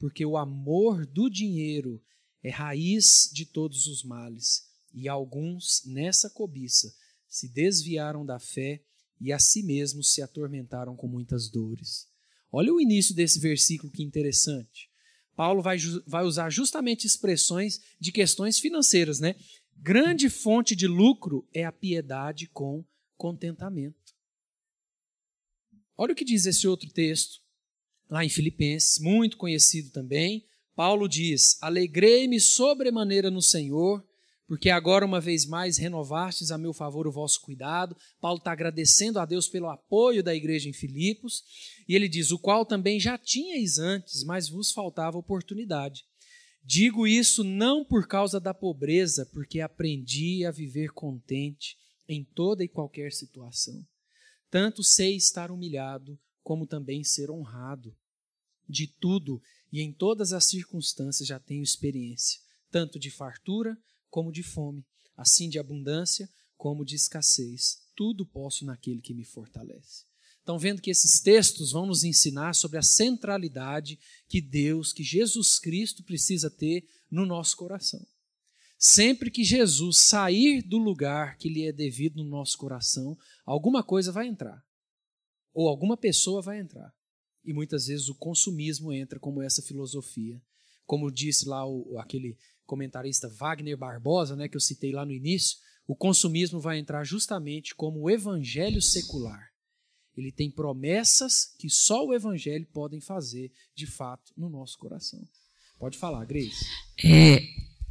[0.00, 2.02] porque o amor do dinheiro
[2.42, 6.92] é raiz de todos os males, e alguns, nessa cobiça,
[7.28, 8.82] se desviaram da fé
[9.20, 12.08] e a si mesmos se atormentaram com muitas dores.
[12.50, 14.90] Olha o início desse versículo que interessante.
[15.36, 19.36] Paulo vai, vai usar justamente expressões de questões financeiras, né?
[19.76, 22.84] Grande fonte de lucro é a piedade com
[23.16, 24.14] contentamento.
[25.96, 27.40] Olha o que diz esse outro texto,
[28.10, 30.44] lá em Filipenses, muito conhecido também,
[30.74, 34.04] Paulo diz: Alegrei-me sobremaneira no Senhor,
[34.46, 37.96] porque agora, uma vez mais, renovastes a meu favor o vosso cuidado.
[38.20, 41.44] Paulo está agradecendo a Deus pelo apoio da igreja em Filipos,
[41.88, 46.04] e ele diz: O qual também já tinhais antes, mas vos faltava oportunidade.
[46.64, 51.76] Digo isso não por causa da pobreza, porque aprendi a viver contente
[52.08, 53.86] em toda e qualquer situação.
[54.50, 57.94] Tanto sei estar humilhado, como também ser honrado
[58.70, 63.78] de tudo e em todas as circunstâncias já tenho experiência, tanto de fartura
[64.08, 64.84] como de fome,
[65.16, 67.82] assim de abundância como de escassez.
[67.96, 70.04] Tudo posso naquele que me fortalece.
[70.42, 75.58] Então, vendo que esses textos vão nos ensinar sobre a centralidade que Deus, que Jesus
[75.58, 78.04] Cristo precisa ter no nosso coração.
[78.78, 84.10] Sempre que Jesus sair do lugar que lhe é devido no nosso coração, alguma coisa
[84.10, 84.64] vai entrar.
[85.52, 86.90] Ou alguma pessoa vai entrar.
[87.44, 90.40] E muitas vezes o consumismo entra como essa filosofia.
[90.84, 95.58] Como disse lá o, aquele comentarista Wagner Barbosa, né, que eu citei lá no início,
[95.86, 99.50] o consumismo vai entrar justamente como o evangelho secular.
[100.16, 105.20] Ele tem promessas que só o evangelho podem fazer, de fato, no nosso coração.
[105.78, 106.64] Pode falar, Grace.
[107.02, 107.40] É,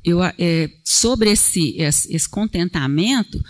[0.04, 3.42] eu, é, sobre esse, esse, esse contentamento,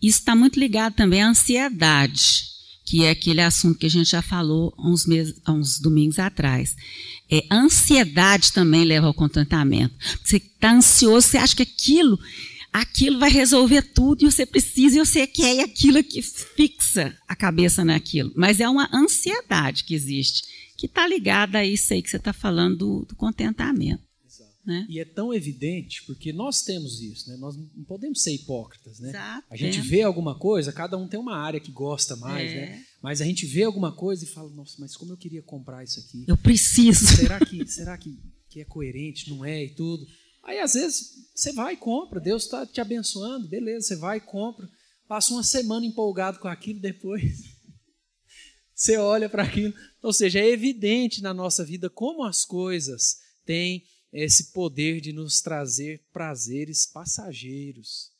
[0.00, 2.57] isso está muito ligado também à ansiedade
[2.88, 6.74] que é aquele assunto que a gente já falou uns, meses, uns domingos atrás.
[7.30, 9.94] É, a ansiedade também leva ao contentamento.
[10.24, 12.18] Você está ansioso, você acha que aquilo,
[12.72, 17.36] aquilo vai resolver tudo e você precisa e você quer e aquilo que fixa a
[17.36, 18.32] cabeça naquilo.
[18.34, 22.32] Mas é uma ansiedade que existe, que está ligada a isso aí que você está
[22.32, 24.07] falando do, do contentamento.
[24.68, 24.84] Né?
[24.86, 27.38] E é tão evidente, porque nós temos isso, né?
[27.38, 29.00] nós não podemos ser hipócritas.
[29.00, 29.08] Né?
[29.08, 29.80] Exato, a gente é.
[29.80, 32.64] vê alguma coisa, cada um tem uma área que gosta mais, né?
[32.64, 32.66] é.
[32.66, 32.84] né?
[33.00, 35.98] mas a gente vê alguma coisa e fala, nossa, mas como eu queria comprar isso
[36.00, 36.26] aqui.
[36.28, 37.06] Eu preciso.
[37.16, 39.30] Será que, será que, que é coerente?
[39.30, 40.06] Não é e tudo.
[40.44, 44.20] Aí às vezes você vai e compra, Deus está te abençoando, beleza, você vai e
[44.20, 44.68] compra,
[45.06, 47.22] passa uma semana empolgado com aquilo, depois
[48.76, 49.72] você olha para aquilo.
[50.02, 55.40] Ou seja, é evidente na nossa vida como as coisas têm esse poder de nos
[55.40, 58.10] trazer prazeres passageiros.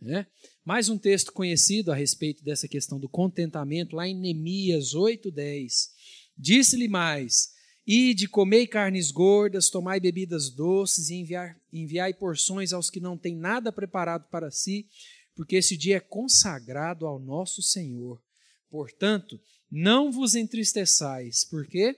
[0.00, 0.26] Né?
[0.64, 5.90] Mais um texto conhecido a respeito dessa questão do contentamento, lá em Neemias 8,10.
[6.36, 7.54] Disse-lhe mais:
[7.86, 13.36] Ide, comei carnes gordas, tomai bebidas doces e enviar, enviai porções aos que não têm
[13.36, 14.86] nada preparado para si,
[15.34, 18.20] porque esse dia é consagrado ao nosso Senhor.
[18.68, 21.96] Portanto, não vos entristeçais, por quê?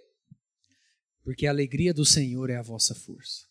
[1.29, 3.47] Porque a alegria do Senhor é a vossa força.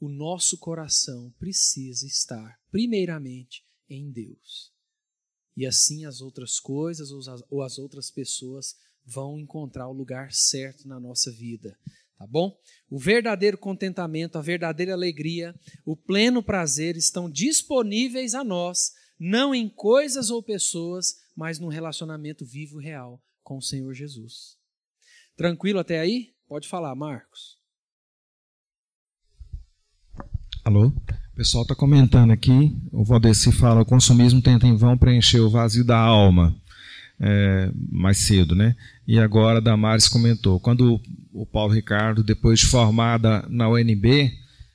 [0.00, 4.72] O nosso coração precisa estar, primeiramente, em Deus.
[5.56, 7.12] E assim as outras coisas
[7.48, 8.74] ou as outras pessoas
[9.06, 11.78] vão encontrar o lugar certo na nossa vida.
[12.18, 12.52] Tá bom?
[12.90, 15.54] O verdadeiro contentamento, a verdadeira alegria,
[15.86, 18.90] o pleno prazer estão disponíveis a nós,
[19.20, 24.60] não em coisas ou pessoas, mas num relacionamento vivo e real com o Senhor Jesus.
[25.36, 26.32] Tranquilo até aí?
[26.52, 27.56] Pode falar, Marcos.
[30.62, 30.92] Alô?
[31.34, 35.82] pessoal está comentando aqui, o Valdeci fala, o consumismo tenta em vão preencher o vazio
[35.82, 36.54] da alma,
[37.18, 38.76] é, mais cedo, né?
[39.08, 41.00] E agora Damares comentou, quando
[41.32, 44.30] o Paulo Ricardo, depois de formada na UNB,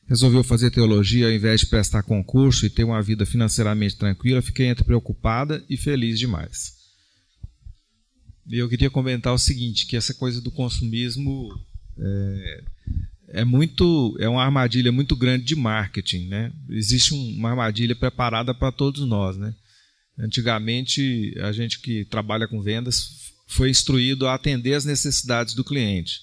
[0.07, 4.65] resolveu fazer teologia ao invés de prestar concurso e ter uma vida financeiramente tranquila, fiquei
[4.65, 6.75] entre preocupada e feliz demais.
[8.49, 11.49] E eu queria comentar o seguinte, que essa coisa do consumismo
[11.99, 12.63] é,
[13.29, 16.51] é muito é uma armadilha muito grande de marketing, né?
[16.69, 19.53] Existe uma armadilha preparada para todos nós, né?
[20.17, 26.21] Antigamente a gente que trabalha com vendas foi instruído a atender as necessidades do cliente.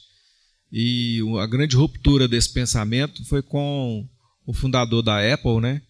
[0.71, 4.09] E a grande ruptura desse pensamento foi com
[4.47, 5.81] o fundador da Apple, né?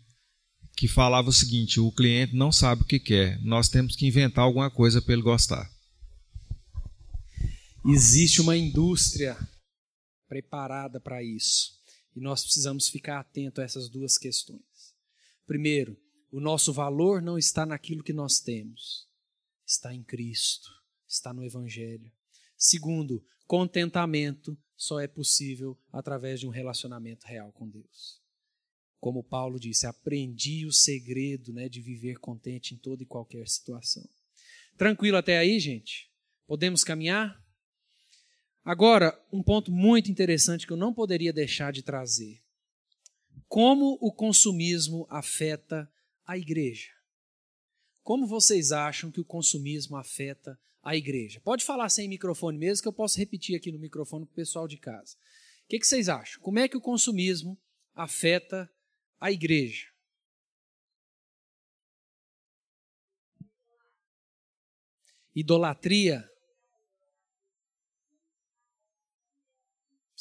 [0.77, 4.45] Que falava o seguinte: o cliente não sabe o que quer, nós temos que inventar
[4.45, 5.71] alguma coisa para ele gostar.
[7.87, 9.37] Existe uma indústria
[10.35, 11.81] preparada para isso.
[12.17, 14.93] E nós precisamos ficar atento a essas duas questões.
[15.47, 15.97] Primeiro,
[16.33, 19.09] o nosso valor não está naquilo que nós temos,
[19.65, 20.69] está em Cristo,
[21.07, 22.11] está no Evangelho.
[22.57, 28.21] Segundo, contentamento só é possível através de um relacionamento real com Deus.
[28.99, 34.09] Como Paulo disse, aprendi o segredo né, de viver contente em toda e qualquer situação.
[34.77, 36.11] Tranquilo até aí, gente?
[36.45, 37.44] Podemos caminhar?
[38.65, 42.43] Agora, um ponto muito interessante que eu não poderia deixar de trazer.
[43.47, 45.87] Como o consumismo afeta
[46.27, 46.91] a igreja?
[48.03, 51.43] Como vocês acham que o consumismo afeta a igreja?
[51.43, 54.67] Pode falar sem microfone mesmo, que eu posso repetir aqui no microfone para o pessoal
[54.67, 55.15] de casa.
[55.65, 56.41] O que, que vocês acham?
[56.41, 57.61] Como é que o consumismo
[57.95, 58.71] afeta
[59.21, 59.89] a igreja?
[65.35, 66.31] Idolatria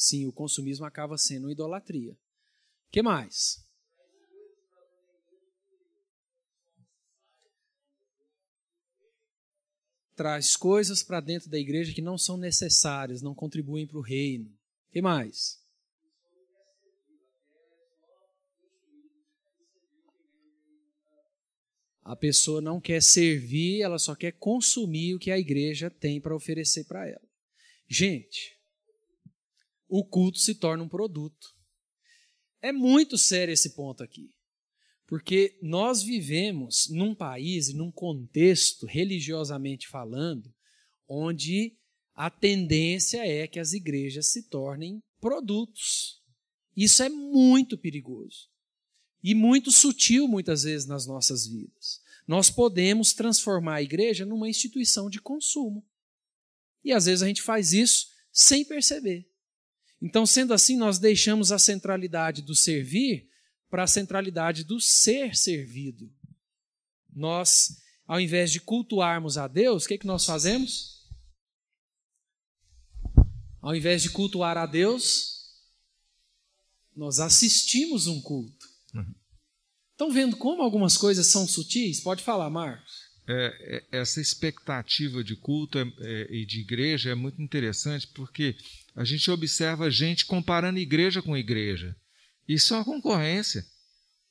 [0.03, 2.13] Sim, o consumismo acaba sendo idolatria.
[2.91, 3.65] Que mais?
[10.13, 14.53] Traz coisas para dentro da igreja que não são necessárias, não contribuem para o reino.
[14.91, 15.63] Que mais?
[22.03, 26.35] A pessoa não quer servir, ela só quer consumir o que a igreja tem para
[26.35, 27.25] oferecer para ela.
[27.87, 28.52] Gente,
[29.95, 31.55] o culto se torna um produto.
[32.59, 34.31] É muito sério esse ponto aqui.
[35.05, 40.51] Porque nós vivemos num país e num contexto, religiosamente falando,
[41.07, 41.77] onde
[42.15, 46.19] a tendência é que as igrejas se tornem produtos.
[46.75, 48.49] Isso é muito perigoso
[49.23, 52.01] e muito sutil muitas vezes nas nossas vidas.
[52.27, 55.85] Nós podemos transformar a igreja numa instituição de consumo.
[56.83, 59.31] E às vezes a gente faz isso sem perceber.
[60.03, 63.29] Então, sendo assim, nós deixamos a centralidade do servir
[63.69, 66.11] para a centralidade do ser servido.
[67.15, 71.07] Nós, ao invés de cultuarmos a Deus, o que, é que nós fazemos?
[73.61, 75.53] Ao invés de cultuar a Deus,
[76.93, 78.67] nós assistimos um culto.
[78.93, 79.15] Uhum.
[79.91, 82.01] Estão vendo como algumas coisas são sutis?
[82.01, 82.91] Pode falar, Marcos.
[83.25, 88.57] É, é, essa expectativa de culto é, é e de igreja é muito interessante porque
[88.95, 91.95] a gente observa gente comparando igreja com igreja.
[92.47, 93.65] Isso é uma concorrência,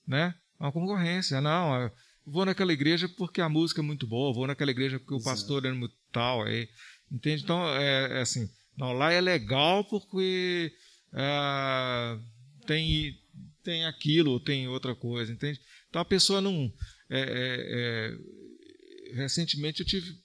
[0.07, 0.35] né?
[0.59, 1.41] Uma concorrência.
[1.41, 1.91] Não,
[2.25, 5.65] vou naquela igreja porque a música é muito boa, vou naquela igreja porque o pastor
[5.65, 6.69] é muito tal, aí,
[7.11, 7.43] entende?
[7.43, 10.73] Então, é, é, assim, não, lá é legal porque
[11.13, 12.19] é,
[12.67, 13.19] tem,
[13.63, 15.61] tem aquilo, tem outra coisa, entende?
[15.89, 16.73] Então a pessoa não.
[17.11, 20.17] É, é, é recentemente eu tive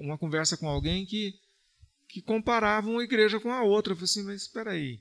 [0.00, 1.34] uma conversa com alguém que
[2.08, 3.92] que comparavam uma igreja com a outra.
[3.92, 5.00] Eu falei assim, mas espera aí,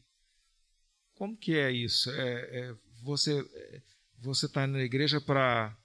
[1.15, 2.12] como que é isso?
[2.12, 3.82] É, é você é,
[4.20, 5.78] você está na igreja para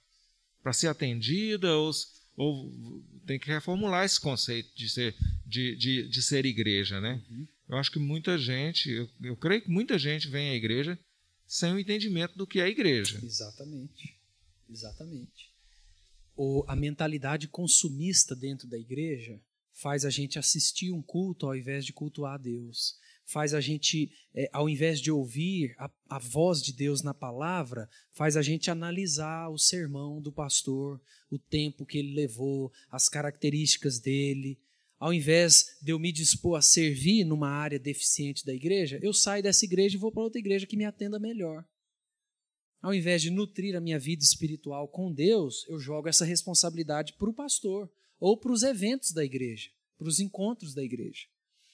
[0.73, 1.91] ser atendida ou,
[2.35, 7.23] ou tem que reformular esse conceito de ser de, de, de ser igreja, né?
[7.29, 7.47] Uhum.
[7.69, 10.99] Eu acho que muita gente, eu, eu creio que muita gente vem à igreja
[11.47, 13.19] sem o entendimento do que é a igreja.
[13.23, 14.15] Exatamente,
[14.69, 15.53] exatamente.
[16.35, 19.39] O, a mentalidade consumista dentro da igreja
[19.73, 22.95] faz a gente assistir um culto ao invés de cultuar a Deus.
[23.25, 27.89] Faz a gente, é, ao invés de ouvir a, a voz de Deus na palavra,
[28.11, 33.99] faz a gente analisar o sermão do pastor, o tempo que ele levou, as características
[33.99, 34.59] dele.
[34.99, 39.41] Ao invés de eu me dispor a servir numa área deficiente da igreja, eu saio
[39.41, 41.65] dessa igreja e vou para outra igreja que me atenda melhor.
[42.81, 47.29] Ao invés de nutrir a minha vida espiritual com Deus, eu jogo essa responsabilidade para
[47.29, 47.89] o pastor
[48.19, 51.27] ou para os eventos da igreja, para os encontros da igreja.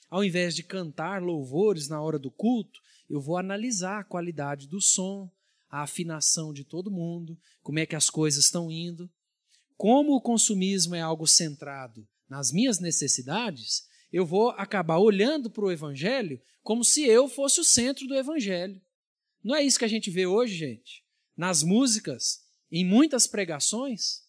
[0.10, 2.80] Ao invés de cantar louvores na hora do culto,
[3.10, 5.32] eu vou analisar a qualidade do som,
[5.70, 9.10] a afinação de todo mundo, como é que as coisas estão indo.
[9.78, 15.72] Como o consumismo é algo centrado nas minhas necessidades, eu vou acabar olhando para o
[15.72, 18.82] Evangelho como se eu fosse o centro do Evangelho.
[19.44, 21.04] Não é isso que a gente vê hoje, gente?
[21.36, 24.24] Nas músicas, em muitas pregações.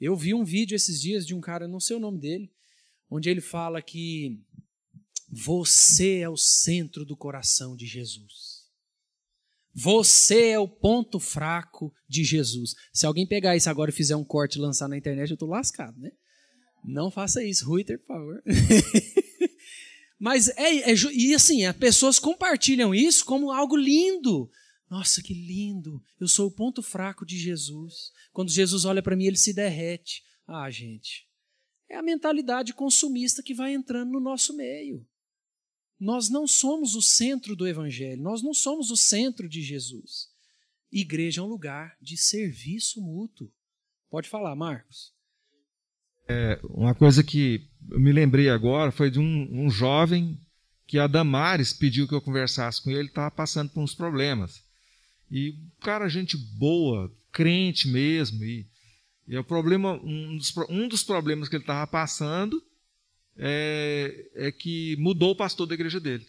[0.00, 2.50] Eu vi um vídeo esses dias de um cara, não sei o nome dele,
[3.10, 4.40] onde ele fala que
[5.30, 8.60] você é o centro do coração de Jesus.
[9.72, 12.74] Você é o ponto fraco de Jesus.
[12.92, 15.48] Se alguém pegar isso agora e fizer um corte e lançar na internet, eu estou
[15.48, 16.10] lascado, né?
[16.84, 18.42] Não faça isso, Ruiter, por favor.
[20.18, 24.50] Mas é, é, e assim, as pessoas compartilham isso como algo lindo.
[24.90, 26.02] Nossa, que lindo!
[26.18, 28.10] Eu sou o ponto fraco de Jesus.
[28.32, 30.24] Quando Jesus olha para mim, ele se derrete.
[30.48, 31.28] Ah, gente,
[31.88, 35.06] é a mentalidade consumista que vai entrando no nosso meio.
[35.98, 40.28] Nós não somos o centro do Evangelho, nós não somos o centro de Jesus.
[40.90, 43.52] Igreja é um lugar de serviço mútuo.
[44.10, 45.14] Pode falar, Marcos.
[46.28, 50.36] É, uma coisa que eu me lembrei agora foi de um, um jovem
[50.84, 54.68] que a Damares pediu que eu conversasse com ele, estava passando por uns problemas.
[55.30, 58.42] E cara, gente boa, crente mesmo.
[58.44, 58.66] E,
[59.28, 62.62] e o problema, um dos, um dos problemas que ele estava passando
[63.36, 66.26] é, é, que mudou o pastor da igreja dele.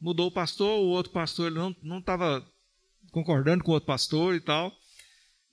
[0.00, 2.46] Mudou o pastor, o outro pastor ele não estava
[3.10, 4.72] concordando com o outro pastor e tal.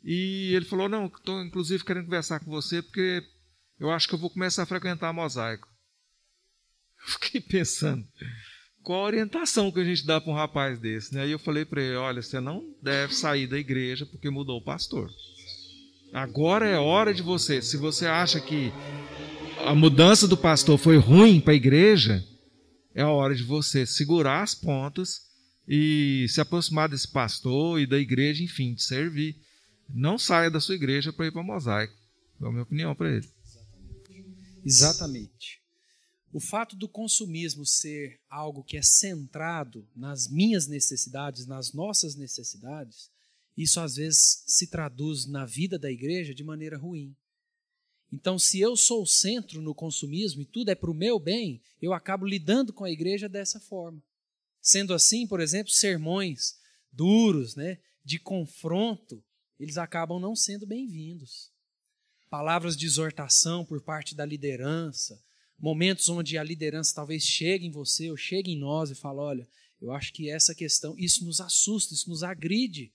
[0.03, 3.23] E ele falou: Não, estou inclusive querendo conversar com você porque
[3.79, 5.67] eu acho que eu vou começar a frequentar mosaico.
[7.01, 8.05] Eu fiquei pensando,
[8.89, 11.13] qual a orientação que a gente dá para um rapaz desse?
[11.13, 11.21] Né?
[11.21, 14.63] Aí eu falei para ele: Olha, você não deve sair da igreja porque mudou o
[14.63, 15.11] pastor.
[16.11, 17.61] Agora é hora de você.
[17.61, 18.73] Se você acha que
[19.63, 22.25] a mudança do pastor foi ruim para a igreja,
[22.95, 25.21] é a hora de você segurar as pontas
[25.67, 29.35] e se aproximar desse pastor e da igreja, enfim, de servir
[29.87, 31.93] não saia da sua igreja para ir para o mosaico.
[32.41, 33.29] É a minha opinião para ele.
[34.65, 35.58] Exatamente.
[36.31, 43.09] O fato do consumismo ser algo que é centrado nas minhas necessidades, nas nossas necessidades,
[43.57, 47.15] isso às vezes se traduz na vida da igreja de maneira ruim.
[48.11, 51.61] Então, se eu sou o centro no consumismo e tudo é para o meu bem,
[51.81, 54.01] eu acabo lidando com a igreja dessa forma.
[54.61, 56.59] Sendo assim, por exemplo, sermões
[56.91, 59.23] duros, né, de confronto,
[59.59, 61.51] eles acabam não sendo bem-vindos.
[62.29, 65.21] Palavras de exortação por parte da liderança,
[65.59, 69.47] momentos onde a liderança talvez chegue em você ou chegue em nós e fale: olha,
[69.81, 72.93] eu acho que essa questão, isso nos assusta, isso nos agride,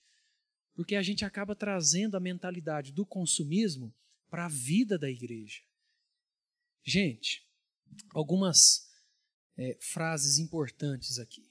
[0.73, 3.93] porque a gente acaba trazendo a mentalidade do consumismo
[4.29, 5.61] para a vida da igreja.
[6.83, 7.43] Gente,
[8.11, 8.87] algumas
[9.57, 11.49] é, frases importantes aqui.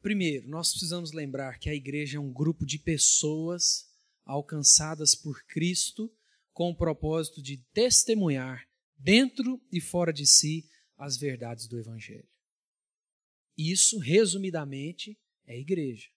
[0.00, 3.88] Primeiro, nós precisamos lembrar que a igreja é um grupo de pessoas
[4.24, 6.12] alcançadas por Cristo
[6.52, 8.67] com o propósito de testemunhar
[8.98, 12.28] dentro e fora de si as verdades do Evangelho.
[13.56, 16.08] Isso, resumidamente, é igreja.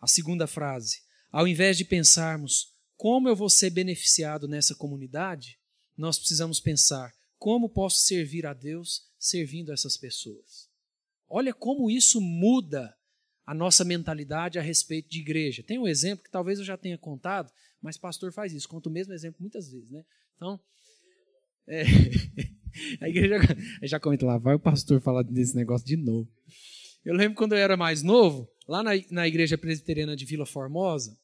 [0.00, 5.58] A segunda frase: ao invés de pensarmos como eu vou ser beneficiado nessa comunidade,
[5.96, 10.68] nós precisamos pensar como posso servir a Deus servindo essas pessoas.
[11.28, 12.94] Olha como isso muda
[13.46, 15.62] a nossa mentalidade a respeito de igreja.
[15.62, 18.92] Tem um exemplo que talvez eu já tenha contado, mas pastor faz isso, conta o
[18.92, 20.04] mesmo exemplo muitas vezes, né?
[20.36, 20.60] Então,
[21.70, 21.84] é,
[23.00, 23.38] a igreja
[23.82, 26.28] já comenta lá, vai o pastor falar desse negócio de novo.
[27.04, 31.16] Eu lembro quando eu era mais novo, lá na, na igreja presbiteriana de Vila Formosa,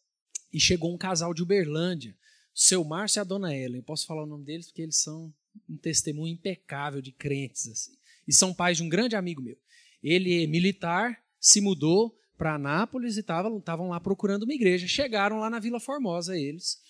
[0.52, 2.16] e chegou um casal de Uberlândia,
[2.54, 3.78] o seu Márcio e a dona Ellen.
[3.78, 5.34] Eu posso falar o nome deles porque eles são
[5.68, 7.92] um testemunho impecável de crentes assim.
[8.26, 9.56] E são pais de um grande amigo meu.
[10.02, 14.86] Ele é militar, se mudou para Anápolis e estavam lá procurando uma igreja.
[14.86, 16.80] Chegaram lá na Vila Formosa eles,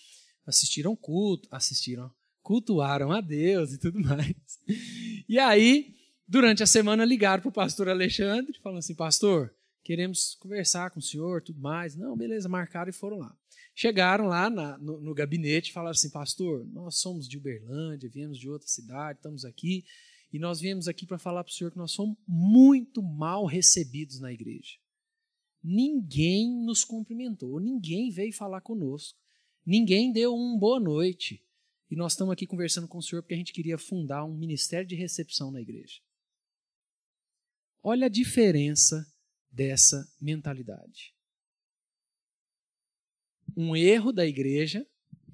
[0.45, 2.11] assistiram culto, assistiram,
[2.47, 4.33] cultuaram a Deus e tudo mais.
[5.27, 5.93] E aí,
[6.25, 11.03] durante a semana, ligaram para o pastor Alexandre, falando assim, pastor, queremos conversar com o
[11.03, 11.93] senhor, tudo mais.
[11.97, 13.35] Não, beleza, marcaram e foram lá.
[13.75, 18.39] Chegaram lá na, no, no, gabinete e falaram assim, pastor, nós somos de Uberlândia, viemos
[18.39, 19.83] de outra cidade, estamos aqui,
[20.31, 24.21] e nós viemos aqui para falar para o senhor que nós somos muito mal recebidos
[24.21, 24.77] na igreja.
[25.61, 29.19] Ninguém nos cumprimentou, ninguém veio falar conosco,
[29.65, 31.45] ninguém deu um boa noite.
[31.89, 34.87] E nós estamos aqui conversando com o senhor porque a gente queria fundar um ministério
[34.87, 36.01] de recepção na igreja.
[37.81, 39.05] Olha a diferença
[39.49, 41.15] dessa mentalidade.
[43.55, 44.85] Um erro da igreja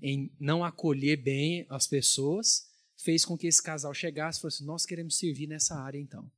[0.02, 4.86] em não acolher bem as pessoas fez com que esse casal chegasse e fosse: Nós
[4.86, 6.32] queremos servir nessa área então.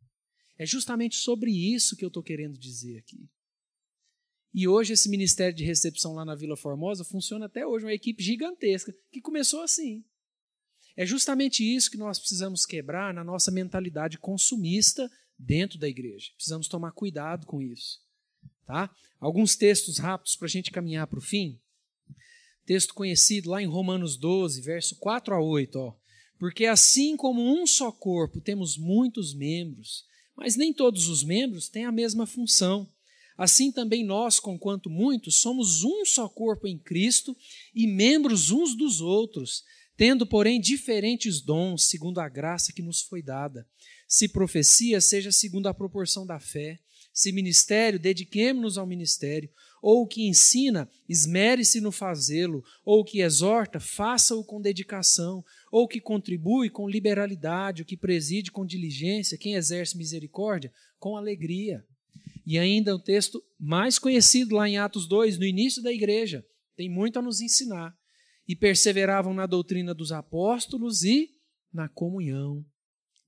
[0.58, 3.30] É justamente sobre isso que eu estou querendo dizer aqui.
[4.58, 8.24] E hoje esse ministério de recepção lá na Vila Formosa funciona até hoje, uma equipe
[8.24, 10.02] gigantesca, que começou assim.
[10.96, 16.32] É justamente isso que nós precisamos quebrar na nossa mentalidade consumista dentro da igreja.
[16.38, 18.00] Precisamos tomar cuidado com isso.
[18.66, 18.90] Tá?
[19.20, 21.60] Alguns textos rápidos para a gente caminhar para o fim.
[22.66, 25.76] Texto conhecido lá em Romanos 12, verso 4 a 8.
[25.78, 25.94] Ó.
[26.40, 31.84] Porque assim como um só corpo temos muitos membros, mas nem todos os membros têm
[31.84, 32.90] a mesma função.
[33.38, 37.36] Assim também nós, conquanto muitos, somos um só corpo em Cristo
[37.74, 39.64] e membros uns dos outros,
[39.98, 43.68] tendo, porém, diferentes dons, segundo a graça que nos foi dada.
[44.08, 46.80] Se profecia, seja segundo a proporção da fé.
[47.14, 49.50] Se ministério, dediquemo-nos ao ministério.
[49.82, 52.62] Ou o que ensina, esmere-se no fazê-lo.
[52.84, 55.44] Ou o que exorta, faça-o com dedicação.
[55.72, 57.82] Ou o que contribui com liberalidade.
[57.82, 59.38] O que preside com diligência.
[59.38, 61.86] Quem exerce misericórdia, com alegria.
[62.46, 66.90] E ainda o texto mais conhecido lá em Atos 2, no início da igreja, tem
[66.90, 67.96] muito a nos ensinar.
[68.48, 71.32] E perseveravam na doutrina dos apóstolos e
[71.74, 72.64] na comunhão,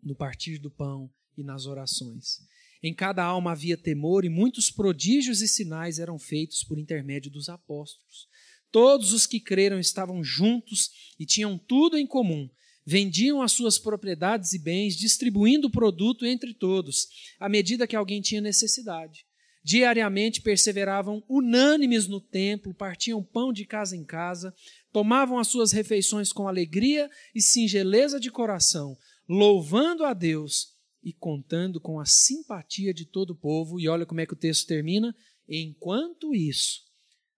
[0.04, 2.40] no partir do pão e nas orações.
[2.84, 7.50] Em cada alma havia temor e muitos prodígios e sinais eram feitos por intermédio dos
[7.50, 8.28] apóstolos.
[8.72, 12.48] Todos os que creram estavam juntos e tinham tudo em comum
[12.88, 18.22] vendiam as suas propriedades e bens, distribuindo o produto entre todos, à medida que alguém
[18.22, 19.26] tinha necessidade.
[19.62, 24.56] Diariamente perseveravam unânimes no templo, partiam pão de casa em casa,
[24.94, 30.74] tomavam as suas refeições com alegria e singeleza de coração, louvando a Deus
[31.04, 33.82] e contando com a simpatia de todo o povo.
[33.82, 35.14] E olha como é que o texto termina.
[35.46, 36.86] Enquanto isso,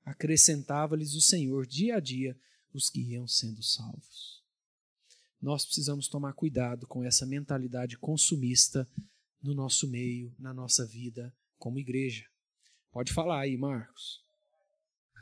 [0.06, 2.38] acrescentava-lhes o Senhor dia a dia
[2.72, 4.29] os que iam sendo salvos
[5.42, 8.88] nós precisamos tomar cuidado com essa mentalidade consumista
[9.42, 12.26] no nosso meio, na nossa vida como igreja.
[12.92, 14.22] Pode falar aí, Marcos.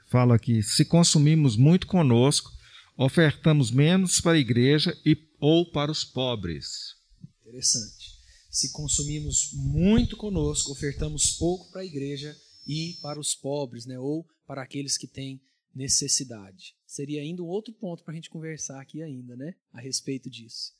[0.09, 2.51] Fala aqui: se consumimos muito conosco,
[2.97, 6.95] ofertamos menos para a igreja e, ou para os pobres.
[7.41, 8.18] Interessante.
[8.49, 13.99] Se consumimos muito conosco, ofertamos pouco para a igreja e para os pobres, né?
[13.99, 15.41] ou para aqueles que têm
[15.76, 16.76] necessidade.
[16.88, 19.53] Seria ainda um outro ponto para a gente conversar aqui ainda, né?
[19.73, 20.73] A respeito disso.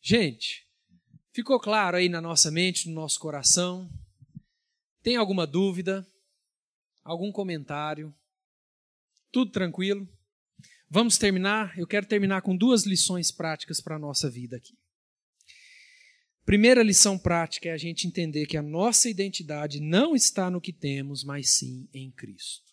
[0.00, 0.68] Gente,
[1.32, 3.90] ficou claro aí na nossa mente, no nosso coração?
[5.02, 6.06] Tem alguma dúvida?
[7.02, 8.14] Algum comentário?
[9.32, 10.06] Tudo tranquilo?
[10.90, 11.76] Vamos terminar?
[11.78, 14.76] Eu quero terminar com duas lições práticas para a nossa vida aqui.
[16.44, 20.72] Primeira lição prática é a gente entender que a nossa identidade não está no que
[20.72, 22.67] temos, mas sim em Cristo.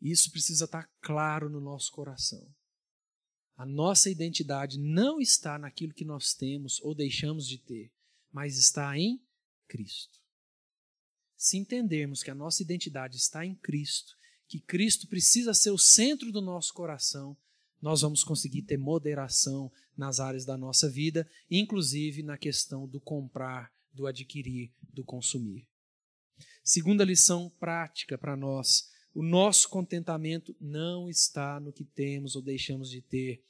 [0.00, 2.46] Isso precisa estar claro no nosso coração.
[3.56, 7.90] A nossa identidade não está naquilo que nós temos ou deixamos de ter,
[8.32, 9.20] mas está em
[9.66, 10.20] Cristo.
[11.36, 16.30] Se entendermos que a nossa identidade está em Cristo, que Cristo precisa ser o centro
[16.30, 17.36] do nosso coração,
[17.80, 23.72] nós vamos conseguir ter moderação nas áreas da nossa vida, inclusive na questão do comprar,
[23.92, 25.66] do adquirir, do consumir.
[26.62, 32.90] Segunda lição prática para nós o nosso contentamento não está no que temos ou deixamos
[32.90, 33.42] de ter,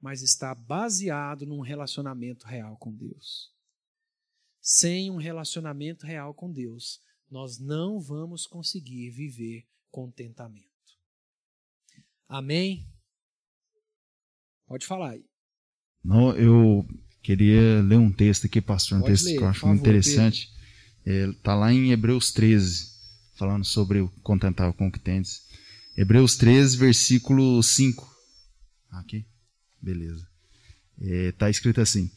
[0.00, 3.50] mas está baseado num relacionamento real com Deus.
[4.60, 7.00] Sem um relacionamento real com Deus,
[7.30, 10.66] nós não vamos conseguir viver contentamento.
[12.28, 12.86] Amém?
[14.66, 15.24] Pode falar aí.
[16.04, 16.86] Não, eu
[17.22, 20.52] queria ler um texto aqui, pastor, um Pode texto ler, que eu acho muito interessante.
[21.04, 22.95] Está é, lá em Hebreus 13
[23.36, 25.42] falando sobre o contentar com o que tendes.
[25.96, 28.06] Hebreus 13, versículo 5.
[28.90, 29.24] Aqui,
[29.80, 30.26] beleza.
[30.98, 32.10] Está é, escrito assim: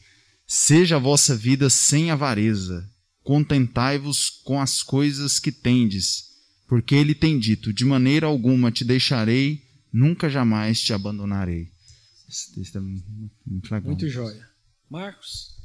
[0.46, 2.88] Seja a vossa vida sem avareza,
[3.22, 6.24] contentai-vos com as coisas que tendes,
[6.68, 9.62] porque ele tem dito: De maneira alguma te deixarei,
[9.92, 11.68] nunca jamais te abandonarei.
[12.28, 13.90] Esse texto é muito legal.
[13.90, 14.48] Muito jóia.
[14.88, 15.58] Marcos?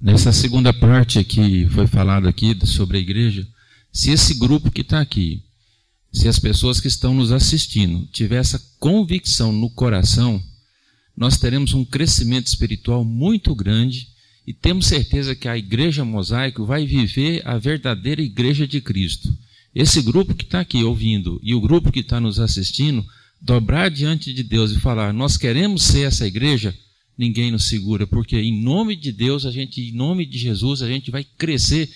[0.00, 3.46] Nessa segunda parte que foi falado aqui sobre a igreja,
[3.92, 5.42] se esse grupo que está aqui,
[6.12, 10.42] se as pessoas que estão nos assistindo tiver essa convicção no coração,
[11.16, 14.08] nós teremos um crescimento espiritual muito grande
[14.46, 19.28] e temos certeza que a igreja mosaico vai viver a verdadeira igreja de Cristo.
[19.74, 23.04] Esse grupo que está aqui ouvindo e o grupo que está nos assistindo,
[23.40, 26.76] dobrar diante de Deus e falar: Nós queremos ser essa igreja,
[27.16, 30.88] ninguém nos segura, porque em nome de Deus, a gente, em nome de Jesus, a
[30.88, 31.90] gente vai crescer,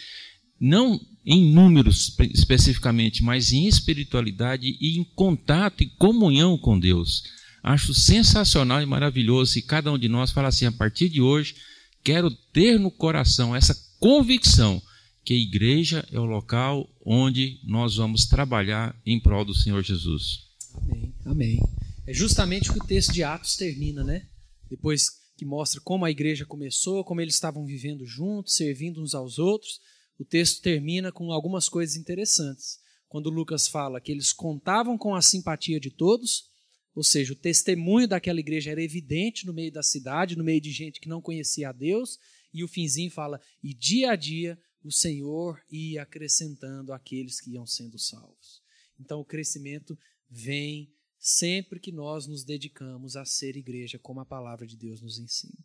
[0.60, 7.24] não em números especificamente, mas em espiritualidade e em contato e comunhão com Deus.
[7.62, 11.56] Acho sensacional e maravilhoso se cada um de nós falar assim: a partir de hoje,
[12.04, 14.80] quero ter no coração essa convicção
[15.24, 20.44] que a igreja é o local onde nós vamos trabalhar em prol do Senhor Jesus.
[20.76, 21.14] Amém.
[21.24, 21.58] Amém.
[22.06, 24.26] É justamente o que o texto de Atos termina, né?
[24.70, 29.40] Depois que mostra como a igreja começou, como eles estavam vivendo juntos, servindo uns aos
[29.40, 29.80] outros,
[30.18, 32.78] o texto termina com algumas coisas interessantes.
[33.08, 36.50] Quando Lucas fala que eles contavam com a simpatia de todos,
[36.94, 40.72] ou seja, o testemunho daquela igreja era evidente no meio da cidade, no meio de
[40.72, 42.18] gente que não conhecia a Deus,
[42.52, 47.66] e o finzinho fala: e dia a dia o Senhor ia acrescentando aqueles que iam
[47.66, 48.62] sendo salvos.
[48.98, 49.98] Então o crescimento
[50.28, 55.18] vem sempre que nós nos dedicamos a ser igreja, como a palavra de Deus nos
[55.18, 55.58] ensina.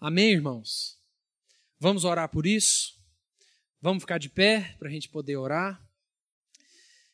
[0.00, 0.98] Amém, irmãos?
[1.78, 2.99] Vamos orar por isso?
[3.82, 5.82] Vamos ficar de pé para a gente poder orar?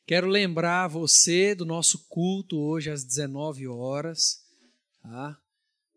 [0.04, 4.44] Quero lembrar você do nosso culto hoje às 19 horas.
[5.00, 5.40] Tá?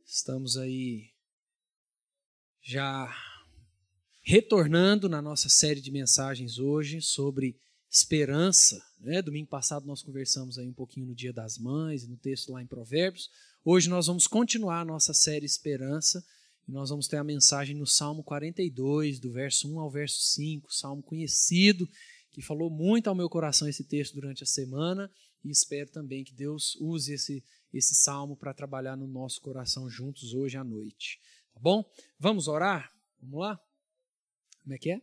[0.05, 1.09] Estamos aí
[2.61, 3.11] já
[4.21, 7.59] retornando na nossa série de mensagens hoje sobre
[7.89, 8.79] esperança.
[8.99, 9.23] Né?
[9.23, 12.67] Domingo passado nós conversamos aí um pouquinho no Dia das Mães, no texto lá em
[12.67, 13.31] Provérbios.
[13.65, 16.23] Hoje nós vamos continuar a nossa série Esperança
[16.69, 20.71] e nós vamos ter a mensagem no Salmo 42, do verso 1 ao verso 5,
[20.71, 21.89] salmo conhecido,
[22.31, 25.11] que falou muito ao meu coração esse texto durante a semana
[25.43, 27.43] e espero também que Deus use esse,
[27.73, 31.19] esse salmo para trabalhar no nosso coração juntos hoje à noite.
[31.55, 31.83] Tá bom?
[32.19, 32.93] Vamos orar?
[33.19, 33.59] Vamos lá?
[34.61, 35.01] Como é que é?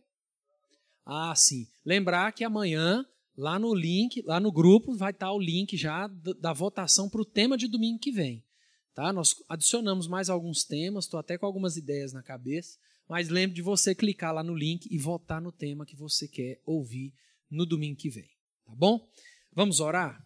[1.05, 1.67] Ah, sim.
[1.83, 3.05] Lembrar que amanhã,
[3.35, 6.07] lá no link, lá no grupo, vai estar o link já
[6.39, 8.41] da votação para o tema de domingo que vem.
[8.97, 9.13] Tá?
[9.13, 13.61] Nós adicionamos mais alguns temas, estou até com algumas ideias na cabeça, mas lembre de
[13.61, 17.13] você clicar lá no link e votar no tema que você quer ouvir
[17.47, 18.27] no domingo que vem.
[18.65, 19.07] Tá bom?
[19.53, 20.25] Vamos orar?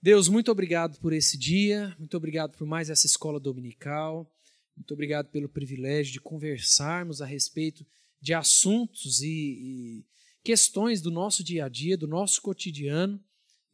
[0.00, 4.34] Deus, muito obrigado por esse dia, muito obrigado por mais essa escola dominical,
[4.74, 7.84] muito obrigado pelo privilégio de conversarmos a respeito
[8.22, 10.04] de assuntos e, e
[10.42, 13.22] questões do nosso dia a dia, do nosso cotidiano.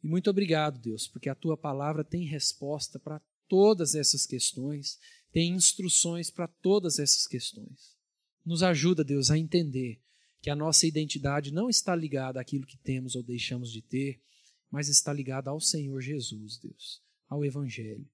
[0.03, 4.99] E muito obrigado, Deus, porque a tua palavra tem resposta para todas essas questões,
[5.31, 7.95] tem instruções para todas essas questões.
[8.45, 10.01] Nos ajuda, Deus, a entender
[10.41, 14.21] que a nossa identidade não está ligada àquilo que temos ou deixamos de ter,
[14.71, 18.07] mas está ligada ao Senhor Jesus, Deus, ao Evangelho.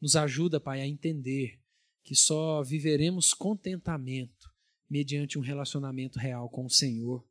[0.00, 1.60] Nos ajuda, Pai, a entender
[2.02, 4.52] que só viveremos contentamento
[4.92, 7.26] mediante um relacionamento real com o Senhor.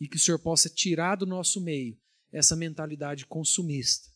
[0.00, 1.98] E que o Senhor possa tirar do nosso meio
[2.32, 4.08] essa mentalidade consumista,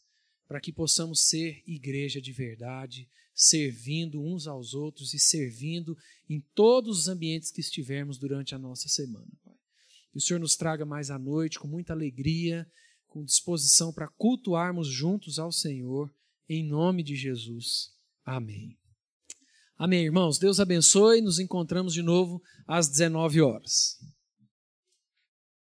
[0.51, 5.97] para que possamos ser igreja de verdade, servindo uns aos outros e servindo
[6.29, 9.31] em todos os ambientes que estivermos durante a nossa semana.
[10.11, 12.69] Que o Senhor nos traga mais à noite com muita alegria,
[13.07, 16.13] com disposição para cultuarmos juntos ao Senhor,
[16.49, 17.95] em nome de Jesus.
[18.25, 18.77] Amém.
[19.79, 20.37] Amém, irmãos.
[20.37, 21.21] Deus abençoe.
[21.21, 24.01] Nos encontramos de novo às 19 horas.